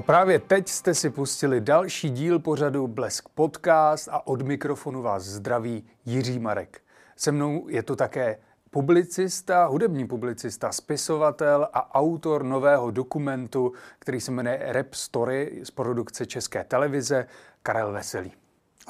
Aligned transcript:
A 0.00 0.02
právě 0.02 0.38
teď 0.38 0.68
jste 0.68 0.94
si 0.94 1.10
pustili 1.10 1.60
další 1.60 2.10
díl 2.10 2.38
pořadu 2.38 2.86
Blesk 2.86 3.28
Podcast 3.28 4.08
a 4.12 4.26
od 4.26 4.42
mikrofonu 4.42 5.02
vás 5.02 5.22
zdraví 5.22 5.84
Jiří 6.04 6.38
Marek. 6.38 6.80
Se 7.16 7.32
mnou 7.32 7.68
je 7.68 7.82
to 7.82 7.96
také 7.96 8.38
publicista, 8.70 9.66
hudební 9.66 10.06
publicista, 10.06 10.72
spisovatel 10.72 11.68
a 11.72 11.94
autor 11.94 12.44
nového 12.44 12.90
dokumentu, 12.90 13.72
který 13.98 14.20
se 14.20 14.30
jmenuje 14.30 14.58
Rap 14.62 14.94
Story 14.94 15.60
z 15.62 15.70
produkce 15.70 16.26
České 16.26 16.64
televize, 16.64 17.26
Karel 17.62 17.92
Veselý. 17.92 18.39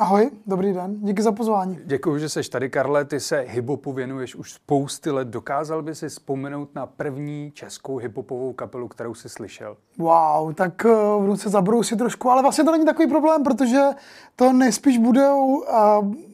Ahoj, 0.00 0.30
dobrý 0.46 0.72
den, 0.72 0.96
díky 1.00 1.22
za 1.22 1.32
pozvání. 1.32 1.78
Děkuji, 1.84 2.18
že 2.18 2.28
jsi 2.28 2.50
tady, 2.50 2.70
Karle. 2.70 3.04
Ty 3.04 3.20
se 3.20 3.40
hiphopu 3.40 3.92
věnuješ 3.92 4.34
už 4.34 4.52
spousty 4.52 5.10
let. 5.10 5.28
Dokázal 5.28 5.82
by 5.82 5.94
si 5.94 6.08
vzpomenout 6.08 6.74
na 6.74 6.86
první 6.86 7.50
českou 7.54 7.96
hiphopovou 7.96 8.52
kapelu, 8.52 8.88
kterou 8.88 9.14
jsi 9.14 9.28
slyšel? 9.28 9.76
Wow, 9.98 10.54
tak 10.54 10.84
uh, 10.84 11.22
budu 11.22 11.36
se 11.36 11.48
zabrousit 11.48 11.98
trošku, 11.98 12.30
ale 12.30 12.42
vlastně 12.42 12.64
to 12.64 12.72
není 12.72 12.84
takový 12.84 13.08
problém, 13.08 13.42
protože 13.42 13.80
to 14.36 14.52
nejspíš 14.52 14.98
budou 14.98 15.46
uh, 15.46 15.64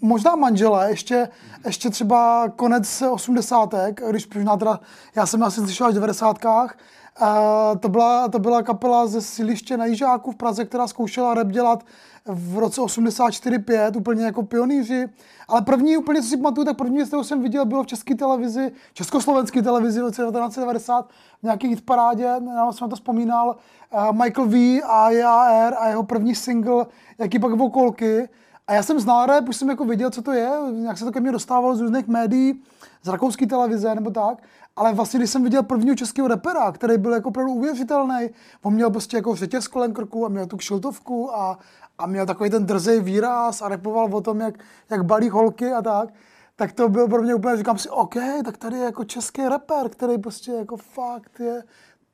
možná 0.01 0.37
manželé, 0.37 0.91
ještě, 0.91 1.29
ještě 1.67 1.91
třeba 1.91 2.49
konec 2.57 3.03
osmdesátek, 3.11 4.03
když 4.11 4.35
možná 4.35 4.57
teda, 4.57 4.81
já 5.17 5.27
jsem 5.27 5.43
asi 5.43 5.61
slyšel 5.61 5.87
až 5.87 5.93
v 5.93 5.95
devadesátkách, 5.95 6.77
Uh, 7.23 7.79
to, 7.79 7.89
byla, 7.89 8.29
to 8.29 8.39
byla 8.39 8.63
kapela 8.63 9.07
ze 9.07 9.21
síliště 9.21 9.77
na 9.77 9.87
Jižáku 9.87 10.33
v 10.33 10.37
Praze, 10.37 10.65
která 10.65 10.87
zkoušela 10.87 11.35
rap 11.35 11.49
dělat 11.49 11.85
v 12.29 12.59
roce 12.59 12.81
84-5, 12.81 13.97
úplně 13.97 14.25
jako 14.25 14.43
pionýři. 14.43 15.09
Ale 15.49 15.63
první, 15.63 15.97
úplně 15.97 16.23
co 16.23 16.29
si 16.29 16.37
pamatuju, 16.37 16.65
tak 16.65 16.77
první 16.77 16.97
věc, 16.97 17.09
kterou 17.09 17.25
jsem 17.25 17.43
viděl, 17.43 17.65
bylo 17.65 17.83
v 17.83 17.87
české 17.87 18.15
televizi, 18.15 18.73
československé 18.93 19.63
televizi 19.63 20.01
v 20.01 20.03
roce 20.03 20.23
1990, 20.23 21.09
v 21.41 21.43
nějaký 21.43 21.69
hitparádě, 21.69 22.25
já 22.55 22.73
jsem 22.73 22.85
na 22.85 22.89
to 22.89 22.97
vzpomínal, 22.97 23.57
uh, 23.95 24.13
Michael 24.13 24.47
V. 24.47 24.83
a 24.83 25.11
JAR 25.11 25.75
a 25.79 25.89
jeho 25.89 26.03
první 26.03 26.35
single, 26.35 26.87
jaký 27.19 27.39
pak 27.39 27.53
vokolky. 27.53 28.29
A 28.69 28.73
já 28.73 28.83
jsem 28.83 29.01
znal 29.01 29.27
rap, 29.27 29.49
už 29.49 29.57
jsem 29.57 29.69
jako 29.69 29.85
viděl, 29.85 30.11
co 30.11 30.23
to 30.23 30.33
je, 30.33 30.51
jak 30.87 30.99
se 30.99 31.05
to 31.05 31.13
ke 31.13 31.21
mně 31.21 31.33
dostávalo 31.33 31.77
z 31.77 31.81
různých 31.81 32.09
médií, 32.09 32.63
z 33.03 33.09
rakouské 33.09 33.47
televize 33.47 33.95
nebo 33.95 34.11
tak. 34.11 34.43
Ale 34.77 34.93
vlastně, 34.93 35.19
když 35.19 35.31
jsem 35.31 35.45
viděl 35.45 35.63
prvního 35.63 35.97
českého 35.97 36.29
repera, 36.29 36.73
který 36.73 36.99
byl 36.99 37.13
jako 37.13 37.29
opravdu 37.29 37.53
uvěřitelný, 37.53 38.31
on 38.63 38.75
měl 38.75 38.91
prostě 38.91 39.17
jako 39.17 39.37
řetěz 39.37 39.69
kolem 39.69 39.93
krku 39.93 40.27
a 40.27 40.29
měl 40.29 40.47
tu 40.47 40.57
kšiltovku 40.57 41.37
a, 41.37 41.59
a 41.99 42.07
měl 42.07 42.27
takový 42.27 42.51
ten 42.51 42.67
drzej 42.67 43.01
výraz 43.01 43.63
a 43.63 43.69
repoval 43.69 44.15
o 44.15 44.21
tom, 44.21 44.41
jak, 44.41 44.55
jak 44.91 45.05
balí 45.05 45.31
holky 45.31 45.73
a 45.73 45.83
tak, 45.83 46.09
tak 46.57 46.73
to 46.73 46.89
bylo 46.89 47.09
pro 47.09 47.23
mě 47.23 47.35
úplně, 47.35 47.57
říkám 47.57 47.79
si, 47.79 47.89
OK, 47.89 48.15
tak 48.45 48.57
tady 48.57 48.77
je 48.77 48.85
jako 48.85 49.05
český 49.05 49.49
rapper, 49.49 49.89
který 49.89 50.19
prostě 50.19 50.53
jako 50.53 50.77
fakt 50.77 51.41
je, 51.41 51.63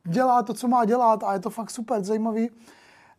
dělá 0.04 0.42
to, 0.42 0.54
co 0.54 0.68
má 0.68 0.84
dělat 0.84 1.24
a 1.24 1.32
je 1.32 1.40
to 1.40 1.50
fakt 1.50 1.70
super 1.70 2.04
zajímavý. 2.04 2.50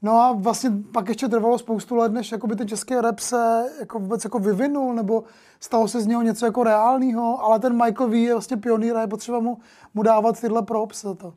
No 0.01 0.11
a 0.11 0.31
vlastně 0.31 0.71
pak 0.93 1.09
ještě 1.09 1.27
trvalo 1.27 1.57
spoustu 1.57 1.95
let, 1.95 2.11
než 2.11 2.31
jakoby 2.31 2.55
ten 2.55 2.67
český 2.67 2.95
rap 2.95 3.19
se 3.19 3.65
jako 3.79 3.99
vůbec 3.99 4.23
jako 4.23 4.39
vyvinul, 4.39 4.93
nebo 4.93 5.23
stalo 5.59 5.87
se 5.87 6.01
z 6.01 6.07
něho 6.07 6.21
něco 6.21 6.45
jako 6.45 6.63
reálného, 6.63 7.43
ale 7.43 7.59
ten 7.59 7.83
Michael 7.85 8.09
V 8.09 8.13
je 8.13 8.33
vlastně 8.33 8.57
pionýr 8.57 8.97
a 8.97 9.01
je 9.01 9.07
potřeba 9.07 9.39
mu, 9.39 9.57
mu 9.93 10.03
dávat 10.03 10.41
tyhle 10.41 10.61
props 10.61 11.01
za 11.01 11.13
to. 11.13 11.33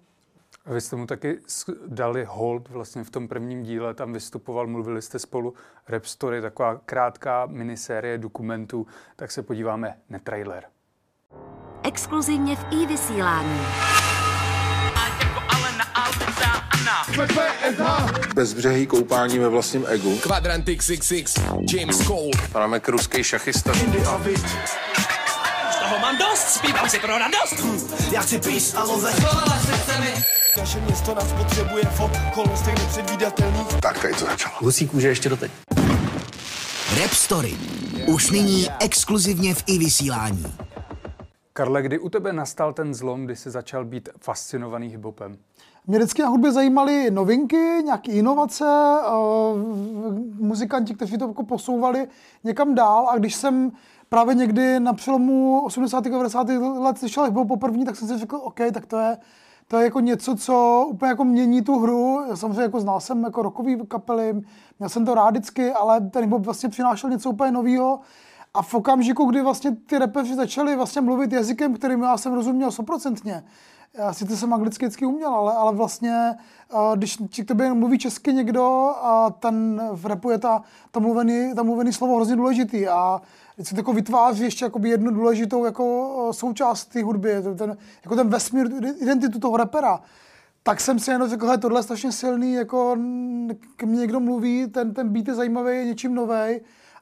A 0.66 0.72
vy 0.72 0.80
jste 0.80 0.96
mu 0.96 1.06
taky 1.06 1.38
dali 1.86 2.24
hold 2.28 2.68
vlastně 2.68 3.04
v 3.04 3.10
tom 3.10 3.28
prvním 3.28 3.62
díle, 3.62 3.94
tam 3.94 4.12
vystupoval, 4.12 4.66
mluvili 4.66 5.02
jste 5.02 5.18
spolu 5.18 5.54
Rap 5.88 6.04
Story, 6.04 6.40
taková 6.42 6.80
krátká 6.86 7.46
minisérie 7.46 8.18
dokumentů, 8.18 8.86
tak 9.16 9.32
se 9.32 9.42
podíváme 9.42 9.98
na 10.10 10.18
trailer. 10.18 10.64
Exkluzivně 11.82 12.56
v 12.56 12.66
i-vysílání. 12.70 13.60
Bezbřehý 18.34 18.86
koupání 18.86 19.38
ve 19.38 19.48
vlastním 19.48 19.84
egu. 19.88 20.18
Kvadrant 20.18 20.66
XXX, 20.76 21.40
James 21.72 22.06
Cole. 22.06 22.30
Panámek 22.52 22.88
ruský 22.88 23.24
šachista. 23.24 23.72
Z 25.70 25.78
toho 25.78 25.98
mám 25.98 26.18
dost, 26.18 26.48
zpívám 26.48 26.88
si 26.88 26.98
pro 26.98 27.18
radost. 27.18 27.64
Já 28.12 28.20
chci 28.20 28.38
pís 28.38 28.74
a 28.74 28.84
love. 28.84 29.12
Naše 30.58 30.80
město 30.80 31.14
nás 31.14 31.32
potřebuje 31.32 31.84
v 31.84 32.00
okolnostech 32.00 32.74
nepředvídatelných. 32.74 33.80
Tak 33.82 34.02
tady 34.02 34.14
to 34.14 34.24
začalo. 34.24 34.54
Husí 34.58 34.88
kůže 34.88 35.08
ještě 35.08 35.28
doteď. 35.28 35.50
Rap 37.00 37.10
Story. 37.10 37.56
Už 38.06 38.30
nyní 38.30 38.66
exkluzivně 38.80 39.54
v 39.54 39.64
i-vysílání. 39.66 40.44
Karle, 41.52 41.82
kdy 41.82 41.98
u 41.98 42.08
tebe 42.08 42.32
nastal 42.32 42.72
ten 42.72 42.94
zlom, 42.94 43.24
kdy 43.24 43.36
jsi 43.36 43.50
začal 43.50 43.84
být 43.84 44.08
fascinovaný 44.20 44.88
hiphopem? 44.88 45.36
Mě 45.86 45.98
vždycky 45.98 46.22
na 46.22 46.28
hudbě 46.28 46.52
zajímaly 46.52 47.10
novinky, 47.10 47.82
nějaké 47.84 48.12
inovace, 48.12 48.64
uh, 48.64 49.60
muzikanti, 50.38 50.94
kteří 50.94 51.18
to 51.18 51.28
jako 51.28 51.44
posouvali 51.44 52.08
někam 52.44 52.74
dál 52.74 53.08
a 53.08 53.18
když 53.18 53.34
jsem 53.34 53.72
právě 54.08 54.34
někdy 54.34 54.80
na 54.80 54.92
přelomu 54.92 55.60
80. 55.64 56.06
a 56.06 56.10
90. 56.10 56.48
let 56.78 56.98
slyšel 56.98 57.24
hip 57.24 57.34
poprvé, 57.48 57.84
tak 57.84 57.96
jsem 57.96 58.08
si 58.08 58.18
řekl, 58.18 58.36
OK, 58.42 58.60
tak 58.72 58.86
to 58.86 58.98
je, 58.98 59.16
to 59.68 59.78
je 59.78 59.84
jako 59.84 60.00
něco, 60.00 60.36
co 60.36 60.86
úplně 60.88 61.08
jako 61.08 61.24
mění 61.24 61.62
tu 61.62 61.78
hru. 61.78 62.24
Já 62.28 62.36
samozřejmě 62.36 62.62
jako 62.62 62.80
znal 62.80 63.00
jsem 63.00 63.24
jako 63.24 63.42
rokový 63.42 63.78
kapely, 63.88 64.42
měl 64.78 64.88
jsem 64.88 65.04
to 65.04 65.14
rád 65.14 65.30
vždycky, 65.30 65.72
ale 65.72 66.00
ten 66.00 66.24
hip 66.24 66.32
vlastně 66.32 66.68
přinášel 66.68 67.10
něco 67.10 67.30
úplně 67.30 67.52
nového. 67.52 68.00
A 68.54 68.62
v 68.62 68.74
okamžiku, 68.74 69.24
kdy 69.24 69.42
vlastně 69.42 69.76
ty 69.86 69.98
repeři 69.98 70.34
začali 70.34 70.76
vlastně 70.76 71.00
mluvit 71.00 71.32
jazykem, 71.32 71.74
kterým 71.74 72.02
já 72.02 72.16
jsem 72.16 72.34
rozuměl 72.34 72.70
stoprocentně, 72.70 73.44
já 73.94 74.12
sice 74.12 74.36
jsem 74.36 74.54
anglicky 74.54 74.86
vždycky 74.86 75.06
uměl, 75.06 75.34
ale, 75.34 75.54
ale 75.54 75.74
vlastně, 75.74 76.34
když 76.94 77.18
ti 77.28 77.44
k 77.44 77.48
tobě 77.48 77.74
mluví 77.74 77.98
česky 77.98 78.32
někdo, 78.32 78.94
a 79.02 79.30
ten 79.30 79.82
v 79.92 80.06
repu 80.06 80.30
je 80.30 80.38
ta, 80.38 80.62
ta, 80.90 81.00
mluvený, 81.00 81.54
ta 81.54 81.62
mluvený 81.62 81.92
slovo 81.92 82.16
hrozně 82.16 82.36
důležitý 82.36 82.88
a 82.88 83.20
se 83.62 83.74
to 83.74 83.80
jako 83.80 83.92
vytváří 83.92 84.44
ještě 84.44 84.70
jednu 84.84 85.10
důležitou 85.10 85.64
jako 85.64 86.28
součást 86.32 86.84
té 86.84 87.02
hudby, 87.02 87.34
ten, 87.58 87.76
jako 88.04 88.16
ten 88.16 88.28
vesmír, 88.28 88.66
identitu 89.00 89.38
toho 89.38 89.56
repera 89.56 90.00
tak 90.66 90.80
jsem 90.80 90.98
si 90.98 91.10
jenom 91.10 91.28
řekl, 91.28 91.58
tohle 91.58 91.78
je 91.78 91.82
strašně 91.82 92.12
silný, 92.12 92.52
jako 92.52 92.96
k 93.76 93.82
mně 93.82 93.98
někdo 93.98 94.20
mluví, 94.20 94.66
ten, 94.66 94.94
ten 94.94 95.08
beat 95.08 95.28
je 95.28 95.34
zajímavý, 95.34 95.76
je 95.76 95.84
něčím 95.84 96.14
nový 96.14 96.60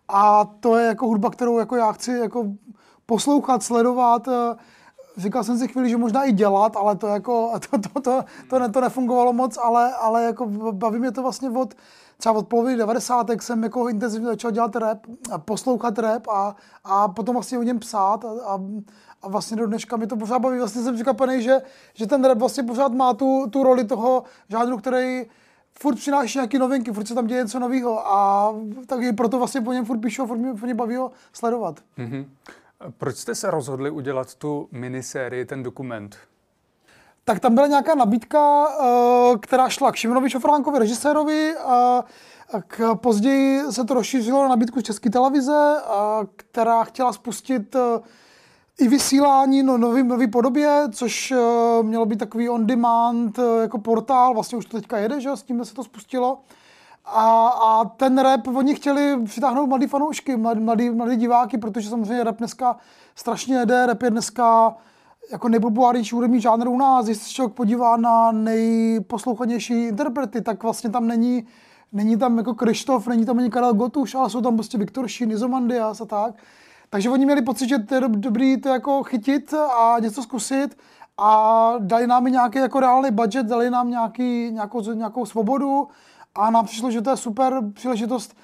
a 0.09 0.45
to 0.61 0.77
je 0.77 0.87
jako 0.87 1.07
hudba, 1.07 1.31
kterou 1.31 1.59
jako 1.59 1.77
já 1.77 1.93
chci 1.93 2.11
jako 2.11 2.45
poslouchat, 3.07 3.63
sledovat, 3.63 4.29
říkal 5.17 5.45
jsem 5.45 5.59
si 5.59 5.69
chvíli, 5.69 5.91
že 5.91 5.97
možná 5.97 6.25
i 6.25 6.33
dělat, 6.33 6.77
ale 6.77 6.97
to 6.97 7.07
jako, 7.07 7.53
to, 7.71 7.79
to, 7.79 8.01
to, 8.01 8.25
to, 8.51 8.59
ne, 8.59 8.69
to 8.69 8.81
nefungovalo 8.81 9.33
moc, 9.33 9.59
ale, 9.63 9.95
ale 9.95 10.25
jako 10.25 10.47
baví 10.73 10.99
mě 10.99 11.13
to 11.13 11.23
vlastně 11.23 11.51
od, 11.51 11.75
třeba 12.25 12.39
od 12.39 12.49
poloviny 12.49 12.77
90. 12.77 13.31
jsem 13.41 13.63
jako 13.63 13.89
intenzivně 13.89 14.27
začal 14.27 14.51
dělat 14.51 14.77
rap, 14.77 15.07
poslouchat 15.45 15.99
rap 15.99 16.29
a, 16.29 16.57
a 16.85 17.09
potom 17.09 17.35
vlastně 17.35 17.59
o 17.59 17.63
něm 17.63 17.79
psát 17.79 18.25
a, 18.25 18.29
a, 18.29 18.61
a 19.23 19.29
vlastně 19.29 19.57
do 19.57 19.67
dneška 19.67 19.97
mi 19.97 20.07
to 20.07 20.17
pořád 20.17 20.39
baví. 20.39 20.59
Vlastně 20.59 20.83
jsem 20.83 20.95
překvapený, 20.95 21.43
že, 21.43 21.59
že 21.95 22.07
ten 22.07 22.25
rap 22.25 22.39
vlastně 22.39 22.63
pořád 22.63 22.93
má 22.93 23.15
tu, 23.15 23.47
tu 23.51 23.63
roli 23.63 23.85
toho 23.85 24.25
žádru, 24.49 24.79
který 24.79 25.27
furt 25.79 25.95
přináší 25.95 26.39
nějaké 26.39 26.59
novinky, 26.59 26.93
furt 26.93 27.09
se 27.09 27.15
tam 27.15 27.27
děje 27.27 27.43
něco 27.43 27.59
nového 27.59 28.09
a 28.09 28.55
takže 28.87 29.13
proto 29.13 29.39
vlastně 29.39 29.61
po 29.61 29.73
něm 29.73 29.85
furt 29.85 29.99
píšu 29.99 30.23
a 30.23 30.27
furt 30.27 30.39
mě, 30.39 30.55
furt 30.55 30.67
mě 30.67 30.75
baví 30.75 30.97
ho 30.97 31.11
sledovat. 31.33 31.81
Mm-hmm. 31.99 32.27
Proč 32.99 33.17
jste 33.17 33.35
se 33.35 33.51
rozhodli 33.51 33.91
udělat 33.91 34.35
tu 34.35 34.69
minisérii, 34.73 35.45
ten 35.45 35.63
dokument? 35.63 36.17
Tak 37.25 37.41
tam 37.41 37.55
byla 37.55 37.67
nějaká 37.67 37.95
nabídka, 37.95 38.67
eh, 38.69 39.39
která 39.39 39.69
šla 39.69 39.93
k 39.93 39.97
Šimonovi 39.97 40.31
Šofránkovi, 40.31 40.79
režisérovi. 40.79 41.55
A 41.57 42.05
k, 42.67 42.95
později 42.95 43.73
se 43.73 43.85
to 43.85 43.95
rozšířilo 43.95 44.43
na 44.43 44.49
nabídku 44.49 44.81
z 44.81 44.83
České 44.83 45.11
televize, 45.11 45.77
která 46.27 46.85
chtěla 46.85 47.13
spustit 47.13 47.77
eh, 47.77 48.01
i 48.79 48.89
vysílání 48.89 49.63
no, 49.63 49.79
nový, 49.79 50.03
nový 50.03 50.31
podobě, 50.31 50.83
což 50.93 51.31
eh, 51.31 51.83
mělo 51.83 52.07
být 52.07 52.19
takový 52.19 52.49
on-demand 52.49 53.39
jako 53.61 53.79
portál, 53.79 54.35
vlastně 54.35 54.59
už 54.59 54.67
to 54.67 54.77
teďka 54.77 54.99
jede, 54.99 55.21
že 55.21 55.31
s 55.31 55.43
tím 55.43 55.65
se 55.65 55.75
to 55.75 55.85
spustilo. 55.85 56.39
A, 57.05 57.49
a 57.49 57.85
ten 57.85 58.19
rap, 58.19 58.47
oni 58.47 58.75
chtěli 58.75 59.25
přitáhnout 59.25 59.69
mladý 59.69 59.87
fanoušky, 59.87 60.37
mladý, 60.37 60.91
mladý, 60.91 61.17
diváky, 61.17 61.59
protože 61.59 61.89
samozřejmě 61.89 62.25
rap 62.25 62.37
dneska 62.37 62.77
strašně 63.15 63.57
jede, 63.57 63.87
rap 63.87 64.03
je 64.03 64.11
dneska 64.11 64.77
jako 65.33 65.49
nejpopulárnější 65.49 66.15
hudební 66.15 66.41
žánr 66.41 66.69
u 66.69 66.79
nás. 66.79 67.07
Když 67.07 67.19
se 67.19 67.31
člověk 67.31 67.55
podívá 67.55 67.97
na 67.97 68.33
nejposlouchanější 68.33 69.85
interprety, 69.85 70.41
tak 70.41 70.63
vlastně 70.63 70.91
tam 70.91 71.07
není, 71.07 71.47
není 71.93 72.17
tam 72.17 72.39
jako 72.39 72.55
Krištof, 72.55 73.07
není 73.07 73.27
tam 73.27 73.39
ani 73.39 73.51
Karel 73.51 73.75
Gotuš, 73.75 74.15
ale 74.15 74.31
jsou 74.31 74.41
tam 74.41 74.55
prostě 74.55 74.79
Viktor 74.79 75.09
Šín, 75.09 75.31
Izomandias 75.31 76.01
a 76.01 76.05
tak. 76.05 76.35
Takže 76.91 77.11
oni 77.11 77.25
měli 77.25 77.43
pocit, 77.43 77.69
že 77.69 77.79
to 77.79 77.95
je 77.95 78.01
dobrý 78.09 78.61
to 78.61 78.69
jako 78.69 79.03
chytit 79.03 79.55
a 79.55 79.97
něco 80.01 80.23
zkusit 80.23 80.77
a 81.19 81.73
dali 81.79 82.07
nám 82.07 82.25
nějaký 82.25 82.59
jako 82.59 82.81
reálný 82.81 83.11
budget, 83.11 83.47
dali 83.47 83.71
nám 83.71 83.91
nějaký, 83.91 84.51
nějakou, 84.51 84.93
nějakou 84.93 85.27
svobodu 85.27 85.89
a 86.35 86.51
nám 86.51 86.65
přišlo, 86.65 86.91
že 86.91 87.03
to 87.03 87.11
je 87.11 87.17
super 87.17 87.61
příležitost 87.73 88.37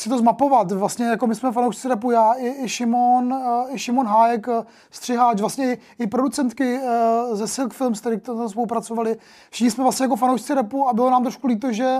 si 0.00 0.08
to 0.08 0.18
zmapovat. 0.18 0.72
Vlastně 0.72 1.06
jako 1.06 1.26
my 1.26 1.34
jsme 1.34 1.52
fanoušci 1.52 1.88
repu, 1.88 2.10
já 2.10 2.32
i, 2.32 2.64
i 2.64 2.68
Šimon, 2.68 3.32
uh, 3.32 3.74
i 3.74 3.78
Šimon 3.78 4.06
Hájek, 4.06 4.48
uh, 4.48 4.54
střiháč, 4.90 5.40
vlastně 5.40 5.72
i, 5.72 5.78
i 5.98 6.06
producentky 6.06 6.78
uh, 6.78 7.36
ze 7.36 7.48
Silk 7.48 7.72
Films, 7.74 8.00
který 8.00 8.20
tam 8.20 8.48
spolupracovali. 8.48 9.16
Všichni 9.50 9.70
jsme 9.70 9.84
vlastně 9.84 10.04
jako 10.04 10.16
fanoušci 10.16 10.54
repu 10.54 10.88
a 10.88 10.92
bylo 10.92 11.10
nám 11.10 11.22
trošku 11.22 11.46
líto, 11.46 11.72
že 11.72 11.98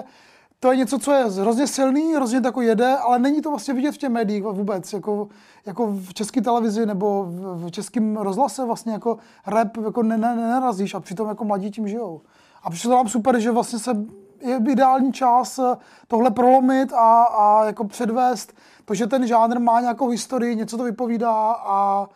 to 0.60 0.70
je 0.70 0.76
něco, 0.76 0.98
co 0.98 1.12
je 1.12 1.24
hrozně 1.24 1.66
silný, 1.66 2.14
hrozně 2.14 2.40
tako 2.40 2.60
jede, 2.60 2.96
ale 2.96 3.18
není 3.18 3.42
to 3.42 3.50
vlastně 3.50 3.74
vidět 3.74 3.92
v 3.92 3.98
těch 3.98 4.10
médiích 4.10 4.42
vůbec, 4.42 4.92
jako, 4.92 5.28
jako 5.66 5.86
v 5.86 6.14
české 6.14 6.40
televizi 6.40 6.86
nebo 6.86 7.26
v, 7.28 7.70
českém 7.70 8.16
rozhlase 8.16 8.64
vlastně 8.64 8.92
jako 8.92 9.18
rap 9.46 9.76
jako 9.84 10.02
ne, 10.02 10.18
ne, 10.18 10.36
nenarazíš 10.36 10.94
a 10.94 11.00
přitom 11.00 11.28
jako 11.28 11.44
mladí 11.44 11.70
tím 11.70 11.88
žijou. 11.88 12.20
A 12.62 12.70
přišlo 12.70 12.90
nám 12.90 13.08
super, 13.08 13.40
že 13.40 13.50
vlastně 13.50 13.78
se 13.78 13.90
je 14.40 14.60
ideální 14.70 15.12
čas 15.12 15.58
eh, 15.58 15.76
tohle 16.08 16.30
prolomit 16.30 16.92
a, 16.92 17.22
a 17.22 17.64
jako 17.64 17.84
předvést 17.84 18.52
to, 18.84 18.94
že 18.94 19.06
ten 19.06 19.26
žánr 19.26 19.58
má 19.58 19.80
nějakou 19.80 20.08
historii, 20.08 20.56
něco 20.56 20.76
to 20.76 20.84
vypovídá 20.84 21.52
a 21.52 22.08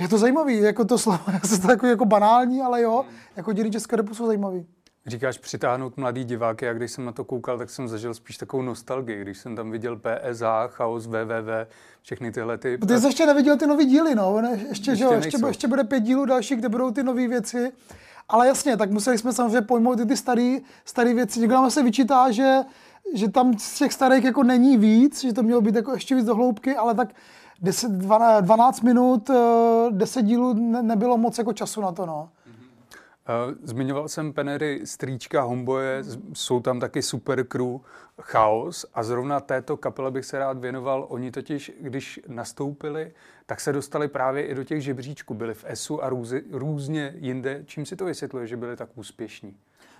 je 0.00 0.08
to 0.08 0.18
zajímavý, 0.18 0.60
jako 0.60 0.84
to 0.84 0.98
slovo, 0.98 1.18
je 1.52 1.58
to 1.58 1.66
takový 1.66 1.90
jako 1.90 2.04
banální, 2.04 2.62
ale 2.62 2.82
jo, 2.82 3.04
jako 3.36 3.52
dění 3.52 3.72
České 3.72 3.96
repu 3.96 4.14
jsou 4.14 4.26
zajímavý. 4.26 4.66
Říkáš 5.06 5.38
přitáhnout 5.38 5.96
mladý 5.96 6.24
diváky 6.24 6.68
a 6.68 6.72
když 6.72 6.92
jsem 6.92 7.04
na 7.04 7.12
to 7.12 7.24
koukal, 7.24 7.58
tak 7.58 7.70
jsem 7.70 7.88
zažil 7.88 8.14
spíš 8.14 8.36
takovou 8.36 8.62
nostalgii, 8.62 9.22
když 9.22 9.38
jsem 9.38 9.56
tam 9.56 9.70
viděl 9.70 9.96
PSA, 9.96 10.68
Chaos, 10.68 11.06
WWW, 11.06 11.66
všechny 12.02 12.32
tyhle 12.32 12.58
ty... 12.58 12.78
Ty 12.78 12.98
jsi 12.98 13.06
ještě 13.06 13.26
neviděl 13.26 13.56
ty 13.56 13.66
nový 13.66 13.84
díly, 13.84 14.14
no, 14.14 14.40
ne? 14.40 14.50
ještě, 14.50 14.68
ještě, 14.68 14.96
že 14.96 15.04
jo, 15.04 15.12
ještě, 15.12 15.38
ještě 15.46 15.68
bude 15.68 15.84
pět 15.84 16.00
dílů 16.00 16.24
dalších, 16.24 16.58
kde 16.58 16.68
budou 16.68 16.90
ty 16.90 17.02
nové 17.02 17.28
věci. 17.28 17.72
Ale 18.28 18.46
jasně, 18.46 18.76
tak 18.76 18.90
museli 18.90 19.18
jsme 19.18 19.32
samozřejmě 19.32 19.62
pojmout 19.62 20.00
i 20.00 20.06
ty 20.06 20.16
staré 20.84 21.14
věci. 21.14 21.40
Někdo 21.40 21.54
nám 21.54 21.70
se 21.70 21.82
vyčítá, 21.82 22.30
že, 22.30 22.60
že 23.14 23.28
tam 23.28 23.58
z 23.58 23.78
těch 23.78 23.92
starých 23.92 24.24
jako 24.24 24.42
není 24.42 24.76
víc, 24.76 25.20
že 25.22 25.32
to 25.32 25.42
mělo 25.42 25.60
být 25.60 25.74
jako 25.74 25.92
ještě 25.92 26.14
víc 26.14 26.24
do 26.24 26.34
hloubky, 26.34 26.76
ale 26.76 26.94
tak 26.94 27.08
10, 27.62 27.92
12 27.92 28.80
minut, 28.80 29.30
10 29.90 30.22
dílů 30.22 30.54
ne, 30.54 30.82
nebylo 30.82 31.18
moc 31.18 31.38
jako 31.38 31.52
času 31.52 31.80
na 31.80 31.92
to, 31.92 32.06
no. 32.06 32.28
Uh, 33.28 33.54
Zmiňoval 33.62 34.08
jsem 34.08 34.32
Penery, 34.32 34.80
Strýčka, 34.84 35.42
Homboje, 35.42 36.04
jsou 36.32 36.60
tam 36.60 36.80
taky 36.80 37.02
super 37.02 37.46
crew, 37.46 37.78
Chaos 38.20 38.86
a 38.94 39.02
zrovna 39.02 39.40
této 39.40 39.76
kapele 39.76 40.10
bych 40.10 40.24
se 40.24 40.38
rád 40.38 40.58
věnoval. 40.58 41.06
Oni 41.08 41.30
totiž, 41.30 41.72
když 41.80 42.20
nastoupili, 42.28 43.12
tak 43.46 43.60
se 43.60 43.72
dostali 43.72 44.08
právě 44.08 44.46
i 44.46 44.54
do 44.54 44.64
těch 44.64 44.82
žebříčků. 44.82 45.34
Byli 45.34 45.54
v 45.54 45.64
ESu 45.68 46.04
a 46.04 46.08
růzi, 46.08 46.44
různě 46.50 47.14
jinde. 47.16 47.62
Čím 47.66 47.86
si 47.86 47.96
to 47.96 48.04
vysvětluje, 48.04 48.46
že 48.46 48.56
byli 48.56 48.76
tak 48.76 48.88
úspěšní? 48.94 49.56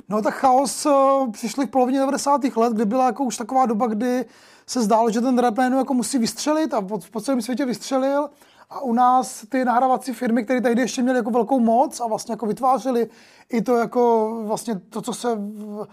No 0.08 0.22
tak 0.22 0.34
chaos 0.34 0.86
uh, 0.86 1.32
přišli 1.32 1.66
v 1.66 1.70
polovině 1.70 1.98
90. 1.98 2.44
let, 2.56 2.72
kdy 2.72 2.84
byla 2.84 3.06
jako 3.06 3.24
už 3.24 3.36
taková 3.36 3.66
doba, 3.66 3.86
kdy 3.86 4.24
se 4.66 4.82
zdálo, 4.82 5.10
že 5.10 5.20
ten 5.20 5.38
rap 5.38 5.58
jako 5.58 5.94
musí 5.94 6.18
vystřelit 6.18 6.74
a 6.74 6.80
po, 6.80 6.98
po 7.12 7.20
celém 7.20 7.42
světě 7.42 7.66
vystřelil. 7.66 8.28
A 8.70 8.80
u 8.80 8.92
nás 8.92 9.44
ty 9.48 9.64
nahrávací 9.64 10.12
firmy, 10.12 10.44
které 10.44 10.60
tehdy 10.60 10.82
ještě 10.82 11.02
měly 11.02 11.18
jako 11.18 11.30
velkou 11.30 11.60
moc 11.60 12.00
a 12.00 12.06
vlastně 12.06 12.32
jako 12.32 12.46
vytvářely 12.46 13.08
i 13.48 13.62
to 13.62 13.76
jako 13.76 14.34
vlastně 14.46 14.78
to, 14.78 15.02
co 15.02 15.12
se 15.12 15.34
v- 15.36 15.86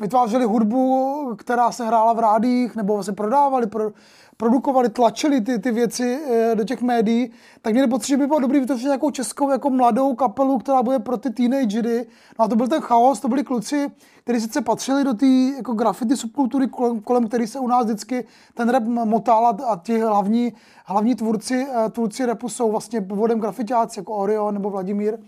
vytvářeli 0.00 0.44
hudbu, 0.44 1.34
která 1.38 1.72
se 1.72 1.86
hrála 1.86 2.12
v 2.12 2.18
rádích, 2.18 2.76
nebo 2.76 3.02
se 3.02 3.12
prodávali, 3.12 3.66
pro, 3.66 3.90
produkovali, 4.38 4.88
tlačili 4.88 5.40
ty, 5.40 5.58
ty 5.58 5.70
věci 5.70 6.20
eh, 6.30 6.54
do 6.54 6.64
těch 6.64 6.82
médií, 6.82 7.30
tak 7.62 7.72
měli 7.72 7.88
pocit, 7.88 8.08
že 8.08 8.16
by 8.16 8.26
bylo 8.26 8.40
dobrý 8.40 8.60
vytvořit 8.60 8.84
nějakou 8.84 9.10
českou 9.10 9.50
jako 9.50 9.70
mladou 9.70 10.14
kapelu, 10.14 10.58
která 10.58 10.82
bude 10.82 10.98
pro 10.98 11.16
ty 11.16 11.30
teenagery. 11.30 12.06
No 12.38 12.44
a 12.44 12.48
to 12.48 12.56
byl 12.56 12.68
ten 12.68 12.80
chaos, 12.80 13.20
to 13.20 13.28
byli 13.28 13.44
kluci, 13.44 13.90
kteří 14.24 14.40
sice 14.40 14.60
patřili 14.60 15.04
do 15.04 15.14
té 15.14 15.26
jako 15.56 15.72
graffiti 15.74 16.16
subkultury, 16.16 16.68
kolem, 16.68 17.00
kolem 17.00 17.28
který 17.28 17.46
se 17.46 17.58
u 17.58 17.66
nás 17.66 17.84
vždycky 17.84 18.26
ten 18.54 18.68
rap 18.68 18.82
motal 18.84 19.46
a, 19.46 19.80
ti 19.82 19.98
hlavní, 19.98 20.52
hlavní 20.84 21.14
tvůrci, 21.14 21.66
eh, 21.70 21.90
tvůrci 21.90 22.26
rapu 22.26 22.48
jsou 22.48 22.70
vlastně 22.70 23.00
původem 23.00 23.40
grafitáci, 23.40 24.00
jako 24.00 24.14
Orion 24.14 24.54
nebo 24.54 24.70
Vladimír. 24.70 25.18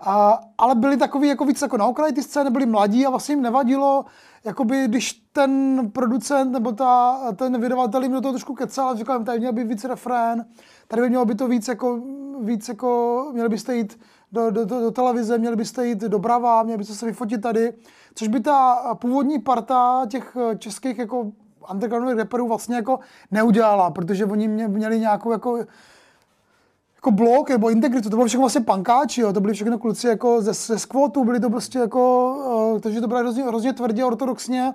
A, 0.00 0.40
ale 0.58 0.74
byli 0.74 0.96
takový 0.96 1.28
jako 1.28 1.44
víc 1.44 1.62
jako 1.62 1.76
na 1.76 1.86
okraji 1.86 2.12
ty 2.12 2.22
scény, 2.22 2.50
byli 2.50 2.66
mladí 2.66 3.06
a 3.06 3.10
vlastně 3.10 3.32
jim 3.32 3.42
nevadilo, 3.42 4.04
jakoby 4.44 4.84
když 4.88 5.27
ten 5.38 5.90
producent 5.90 6.52
nebo 6.52 6.72
ta, 6.72 7.18
ten 7.36 7.60
vydavatel 7.60 8.02
jim 8.02 8.12
do 8.12 8.20
toho 8.20 8.32
trošku 8.32 8.54
kecal 8.54 8.88
a 8.88 8.94
říkal 8.94 9.24
tady 9.24 9.38
měl 9.38 9.52
by 9.52 9.64
víc 9.64 9.84
refrén, 9.84 10.44
tady 10.88 11.02
by 11.02 11.08
mělo 11.08 11.24
by 11.24 11.34
to 11.34 11.48
víc 11.48 11.68
jako, 11.68 12.00
víc 12.40 12.68
jako 12.68 13.30
měli 13.32 13.48
byste 13.48 13.76
jít 13.76 14.00
do, 14.32 14.50
do, 14.50 14.64
do, 14.64 14.80
do 14.80 14.90
televize, 14.90 15.38
měli 15.38 15.56
byste 15.56 15.86
jít 15.86 15.98
do 15.98 16.18
Brava, 16.18 16.62
měli 16.62 16.78
byste 16.78 16.94
se 16.94 17.06
vyfotit 17.06 17.42
tady, 17.42 17.72
což 18.14 18.28
by 18.28 18.40
ta 18.40 18.76
původní 18.94 19.38
parta 19.38 20.06
těch 20.08 20.36
českých 20.58 20.98
jako 20.98 21.32
undergroundových 21.70 22.18
rapperů 22.18 22.48
vlastně 22.48 22.76
jako 22.76 22.98
neudělala, 23.30 23.90
protože 23.90 24.24
oni 24.24 24.48
mě- 24.48 24.68
měli 24.68 25.00
nějakou 25.00 25.32
jako 25.32 25.58
jako 26.96 27.10
blok 27.10 27.50
nebo 27.50 27.70
integritu, 27.70 28.10
to 28.10 28.16
bylo 28.16 28.26
všechno 28.26 28.42
vlastně 28.42 28.60
pankáči, 28.60 29.20
jo. 29.20 29.32
to 29.32 29.40
byli 29.40 29.54
všechno 29.54 29.78
kluci 29.78 30.06
jako 30.06 30.42
ze, 30.42 30.52
ze 30.52 30.78
squatu, 30.78 31.24
byli 31.24 31.40
to 31.40 31.50
prostě 31.50 31.78
jako, 31.78 32.34
uh, 32.74 32.80
takže 32.80 33.00
to 33.00 33.06
bylo 33.08 33.20
hrozně, 33.20 33.44
hrozně 33.44 33.72
tvrdě, 33.72 34.04
ortodoxně 34.04 34.74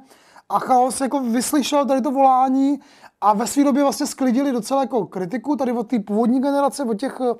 a 0.53 0.59
chaos 0.59 1.01
jako 1.01 1.19
vyslyšel 1.19 1.85
tady 1.85 2.01
to 2.01 2.11
volání 2.11 2.79
a 3.21 3.33
ve 3.33 3.47
své 3.47 3.63
době 3.63 3.83
vlastně 3.83 4.05
sklidili 4.05 4.51
docela 4.51 4.81
jako 4.81 5.05
kritiku 5.05 5.55
tady 5.55 5.71
od 5.71 5.87
té 5.87 5.99
původní 5.99 6.41
generace, 6.41 6.83
od 6.83 6.93
těch, 6.93 7.17
eh, 7.21 7.33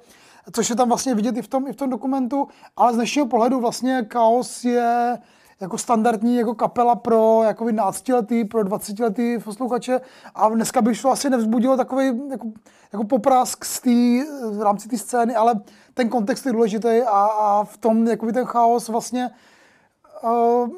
což 0.51 0.69
je 0.69 0.75
tam 0.75 0.88
vlastně 0.88 1.15
vidět 1.15 1.38
i 1.38 1.42
v 1.42 1.48
tom, 1.48 1.68
i 1.68 1.74
v 1.74 1.75
tom 1.75 1.89
dokumentu, 1.89 2.48
ale 2.77 2.94
z 2.94 2.95
dnešního 2.95 3.27
pohledu 3.27 3.60
vlastně 3.60 4.06
chaos 4.13 4.63
je 4.63 5.18
jako 5.62 5.77
standardní 5.77 6.36
jako 6.36 6.56
kapela 6.56 6.95
pro 6.95 7.44
jako 7.44 7.63
12 7.63 8.13
letý, 8.13 8.45
pro 8.45 8.63
20 8.63 9.00
letý 9.00 9.38
posluchače. 9.44 10.01
A 10.36 10.50
dneska 10.50 10.81
by 10.81 10.95
to 10.95 11.12
asi 11.12 11.30
nevzbudilo 11.30 11.77
takový 11.77 12.06
jako, 12.31 12.48
jako 12.94 13.04
poprask 13.04 13.66
z 13.66 13.81
tý, 13.81 14.24
v 14.51 14.62
rámci 14.62 14.89
té 14.89 14.98
scény, 14.98 15.36
ale 15.36 15.56
ten 15.94 16.09
kontext 16.09 16.45
je 16.45 16.51
důležitý 16.51 17.01
a, 17.07 17.25
a 17.25 17.63
v 17.63 17.77
tom 17.77 18.07
jakoby 18.07 18.33
ten 18.33 18.45
chaos 18.45 18.89
vlastně 18.89 19.30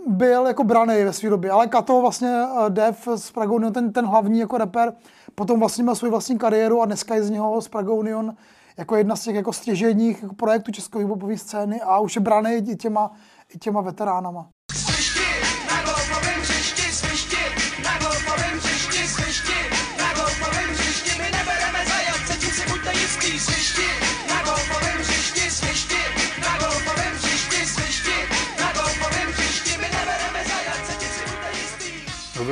byl 0.08 0.48
jako 0.48 0.64
braný 0.64 1.04
ve 1.04 1.14
své 1.14 1.30
době, 1.30 1.52
ale 1.52 1.68
Kato 1.68 2.02
vlastně 2.02 2.30
uh, 2.30 2.70
Dev 2.70 3.08
z 3.16 3.32
Pragounion, 3.32 3.74
ten, 3.74 3.94
ten 3.94 4.06
hlavní 4.06 4.40
jako 4.40 4.58
rapper, 4.58 4.94
potom 5.36 5.60
vlastně 5.60 5.84
měl 5.84 5.96
svou 5.96 6.10
vlastní 6.10 6.38
kariéru 6.38 6.82
a 6.82 6.86
dneska 6.86 7.16
je 7.16 7.24
z 7.24 7.30
něho 7.30 7.62
z 7.62 7.68
Pragounion 7.68 8.36
jako 8.78 8.96
jedna 8.96 9.16
z 9.16 9.22
těch 9.22 9.36
jako 9.36 9.54
stěžejních 9.54 10.24
jako 10.24 10.36
projektů 10.36 10.72
české 10.72 11.00
hiphopové 11.00 11.38
scény 11.38 11.82
a 11.82 12.00
už 12.00 12.16
je 12.16 12.22
braný 12.22 12.56
i 12.56 12.76
těma, 12.76 13.12
i 13.56 13.58
těma 13.58 13.82
veteránama. 13.82 14.48
Svišti, 14.76 15.26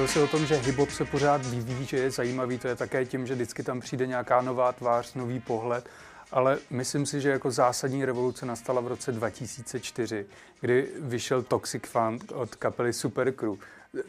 Mluvil 0.03 0.13
jsi 0.13 0.22
o 0.22 0.38
tom, 0.38 0.45
že 0.45 0.55
hip-hop 0.55 0.89
se 0.89 1.05
pořád 1.05 1.45
vyvíjí, 1.45 1.86
že 1.86 1.98
je 1.98 2.12
zajímavý, 2.12 2.57
to 2.57 2.67
je 2.67 2.75
také 2.75 3.05
tím, 3.05 3.27
že 3.27 3.33
vždycky 3.33 3.63
tam 3.63 3.79
přijde 3.79 4.07
nějaká 4.07 4.41
nová 4.41 4.72
tvář, 4.72 5.13
nový 5.13 5.39
pohled, 5.39 5.86
ale 6.31 6.57
myslím 6.69 7.05
si, 7.05 7.22
že 7.22 7.29
jako 7.29 7.51
zásadní 7.51 8.05
revoluce 8.05 8.45
nastala 8.45 8.81
v 8.81 8.88
roce 8.88 9.12
2004, 9.12 10.25
kdy 10.62 10.89
vyšel 11.00 11.41
Toxic 11.41 11.83
Funk 11.88 12.31
od 12.31 12.55
kapely 12.55 12.93
Supercrew. 12.93 13.53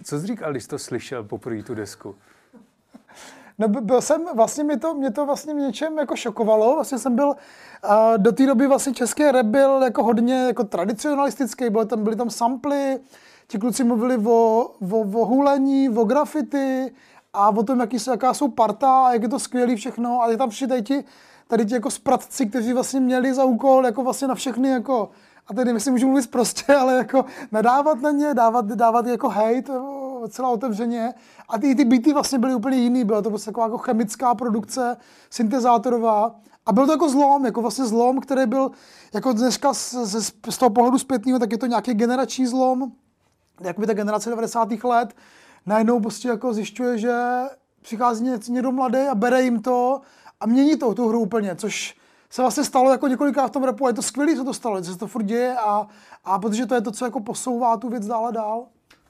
Co 0.04 0.20
jsi 0.20 0.26
říkal, 0.26 0.50
když 0.50 0.66
to 0.66 0.78
slyšel 0.78 1.24
poprvé 1.24 1.62
tu 1.62 1.74
desku? 1.74 2.14
No, 3.58 3.68
by- 3.68 3.80
byl 3.80 4.00
jsem, 4.00 4.24
vlastně 4.36 4.64
mě 4.64 4.78
to, 4.78 4.94
mě 4.94 5.10
to 5.10 5.26
vlastně 5.26 5.54
v 5.54 5.58
něčem 5.58 5.98
jako 5.98 6.16
šokovalo. 6.16 6.74
Vlastně 6.74 6.98
jsem 6.98 7.16
byl, 7.16 7.28
uh, 7.28 7.34
do 8.16 8.32
té 8.32 8.46
doby 8.46 8.66
vlastně 8.66 8.94
český 8.94 9.24
rap 9.30 9.46
byl 9.46 9.82
jako 9.82 10.04
hodně 10.04 10.34
jako 10.46 10.64
tradicionalistický, 10.64 11.70
byly 11.70 11.86
tam, 11.86 12.04
byly 12.04 12.16
tam 12.16 12.30
samply, 12.30 12.98
ti 13.46 13.58
kluci 13.58 13.84
mluvili 13.84 14.16
o, 14.26 14.70
o, 14.92 15.00
o 15.00 15.26
hulení, 15.26 15.88
o 15.88 16.04
graffiti 16.04 16.92
a 17.32 17.48
o 17.48 17.62
tom, 17.62 17.80
jaký, 17.80 17.98
jsou- 17.98 18.10
jaká 18.10 18.34
jsou 18.34 18.48
parta 18.48 19.06
a 19.06 19.12
jak 19.12 19.22
je 19.22 19.28
to 19.28 19.38
skvělý 19.38 19.76
všechno. 19.76 20.22
A 20.22 20.30
je 20.30 20.36
tam 20.36 20.48
přišli 20.48 20.66
tady 20.66 20.82
ti, 20.82 21.04
tady 21.48 21.66
ti 21.66 21.74
jako 21.74 21.90
spratci, 21.90 22.46
kteří 22.46 22.72
vlastně 22.72 23.00
měli 23.00 23.34
za 23.34 23.44
úkol 23.44 23.86
jako 23.86 24.02
vlastně 24.02 24.28
na 24.28 24.34
všechny 24.34 24.68
jako 24.68 25.10
a 25.46 25.54
tady 25.54 25.72
myslím, 25.72 25.92
můžu 25.94 26.06
mluvit 26.06 26.30
prostě, 26.30 26.74
ale 26.80 26.94
jako 26.94 27.24
nadávat 27.52 28.00
na 28.00 28.10
ně, 28.10 28.34
dávat, 28.34 28.66
dávat 28.66 29.06
jako 29.06 29.28
hate 29.28 29.72
celá 30.28 30.48
otevřeně. 30.48 31.14
A 31.48 31.58
ty, 31.58 31.74
ty 31.74 31.84
beaty 31.84 32.12
vlastně 32.12 32.38
byly 32.38 32.54
úplně 32.54 32.76
jiný, 32.76 33.04
byla 33.04 33.22
to 33.22 33.30
prostě 33.30 33.50
taková 33.50 33.66
jako 33.66 33.78
chemická 33.78 34.34
produkce, 34.34 34.96
syntezátorová. 35.30 36.34
A 36.66 36.72
byl 36.72 36.86
to 36.86 36.92
jako 36.92 37.08
zlom, 37.08 37.44
jako 37.44 37.62
vlastně 37.62 37.84
zlom, 37.84 38.20
který 38.20 38.46
byl 38.46 38.70
jako 39.14 39.32
dneska 39.32 39.74
z, 39.74 39.94
z, 39.94 40.32
z 40.50 40.58
toho 40.58 40.70
pohledu 40.70 40.98
zpětného, 40.98 41.38
tak 41.38 41.52
je 41.52 41.58
to 41.58 41.66
nějaký 41.66 41.94
generační 41.94 42.46
zlom, 42.46 42.92
jakoby 43.60 43.86
ta 43.86 43.94
generace 43.94 44.30
90. 44.30 44.68
let 44.84 45.16
najednou 45.66 46.00
prostě 46.00 46.28
jako 46.28 46.54
zjišťuje, 46.54 46.98
že 46.98 47.14
přichází 47.82 48.24
ně- 48.24 48.38
někdo 48.48 48.72
mladý 48.72 48.98
a 48.98 49.14
bere 49.14 49.42
jim 49.42 49.62
to 49.62 50.00
a 50.40 50.46
mění 50.46 50.78
to, 50.78 50.94
tu 50.94 51.08
hru 51.08 51.20
úplně, 51.20 51.56
což 51.56 51.96
se 52.30 52.42
vlastně 52.42 52.64
stalo 52.64 52.90
jako 52.90 53.08
několikrát 53.08 53.46
v 53.46 53.50
tom 53.50 53.64
repu 53.64 53.84
a 53.86 53.88
je 53.88 53.94
to 53.94 54.02
skvělé, 54.02 54.36
co 54.36 54.44
to 54.44 54.54
stalo, 54.54 54.82
že 54.82 54.92
se 54.92 54.98
to 54.98 55.06
furt 55.06 55.22
děje 55.22 55.56
a, 55.56 55.86
a 56.24 56.38
protože 56.38 56.66
to 56.66 56.74
je 56.74 56.80
to, 56.80 56.90
co 56.90 57.04
jako 57.04 57.20
posouvá 57.20 57.76
tu 57.76 57.88
věc 57.88 58.06
dál 58.06 58.26
a 58.26 58.30
dál. 58.30 58.66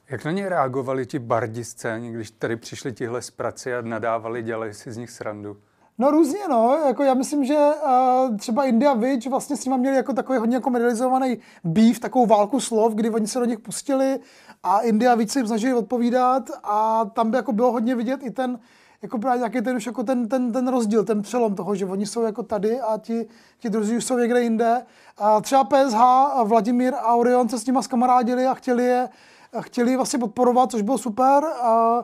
Jak 0.09 0.25
na 0.25 0.31
ně 0.31 0.49
reagovali 0.49 1.05
ti 1.05 1.19
bardi 1.19 1.63
scéni, 1.63 2.11
když 2.11 2.31
tady 2.31 2.55
přišli 2.55 2.93
tihle 2.93 3.21
z 3.21 3.31
a 3.77 3.81
nadávali, 3.81 4.43
dělali 4.43 4.73
si 4.73 4.91
z 4.91 4.97
nich 4.97 5.09
srandu? 5.11 5.57
No 5.97 6.11
různě, 6.11 6.39
no. 6.49 6.77
Jako 6.87 7.03
já 7.03 7.13
myslím, 7.13 7.45
že 7.45 7.57
uh, 7.57 8.37
třeba 8.37 8.63
India 8.63 8.93
Witch 8.93 9.27
vlastně 9.27 9.55
s 9.55 9.65
nimi 9.65 9.77
měli 9.77 9.95
jako 9.95 10.13
takový 10.13 10.39
hodně 10.39 10.55
jako 10.55 10.69
medializovaný 10.69 11.37
beef, 11.63 11.99
takovou 11.99 12.25
válku 12.25 12.59
slov, 12.59 12.93
kdy 12.93 13.09
oni 13.09 13.27
se 13.27 13.39
do 13.39 13.45
nich 13.45 13.59
pustili 13.59 14.19
a 14.63 14.79
India 14.79 15.15
Witch 15.15 15.31
se 15.31 15.39
jim 15.39 15.47
snažili 15.47 15.73
odpovídat 15.73 16.49
a 16.63 17.05
tam 17.05 17.31
by 17.31 17.37
jako 17.37 17.53
bylo 17.53 17.71
hodně 17.71 17.95
vidět 17.95 18.19
i 18.23 18.31
ten, 18.31 18.59
jako 19.01 19.19
právě 19.19 19.37
nějaký 19.37 19.61
ten 19.61 19.75
už 19.75 19.85
jako 19.85 20.03
ten, 20.03 20.27
ten, 20.27 20.51
ten 20.51 20.67
rozdíl, 20.67 21.05
ten 21.05 21.21
přelom 21.21 21.55
toho, 21.55 21.75
že 21.75 21.85
oni 21.85 22.05
jsou 22.05 22.21
jako 22.21 22.43
tady 22.43 22.81
a 22.81 22.97
ti, 22.97 23.27
ti 23.59 23.69
druzí 23.69 23.97
už 23.97 24.05
jsou 24.05 24.17
někde 24.17 24.41
jinde. 24.41 24.85
A 25.17 25.41
třeba 25.41 25.63
PSH, 25.63 25.99
Vladimír 26.43 26.93
a 26.93 27.15
Orion 27.15 27.49
se 27.49 27.59
s 27.59 27.65
nima 27.65 27.81
skamarádili 27.81 28.45
a 28.45 28.53
chtěli 28.53 28.83
je, 28.83 29.09
chtěli 29.59 29.91
je 29.91 29.97
vlastně 29.97 30.19
podporovat, 30.19 30.71
což 30.71 30.81
bylo 30.81 30.97
super. 30.97 31.43
A, 31.61 32.03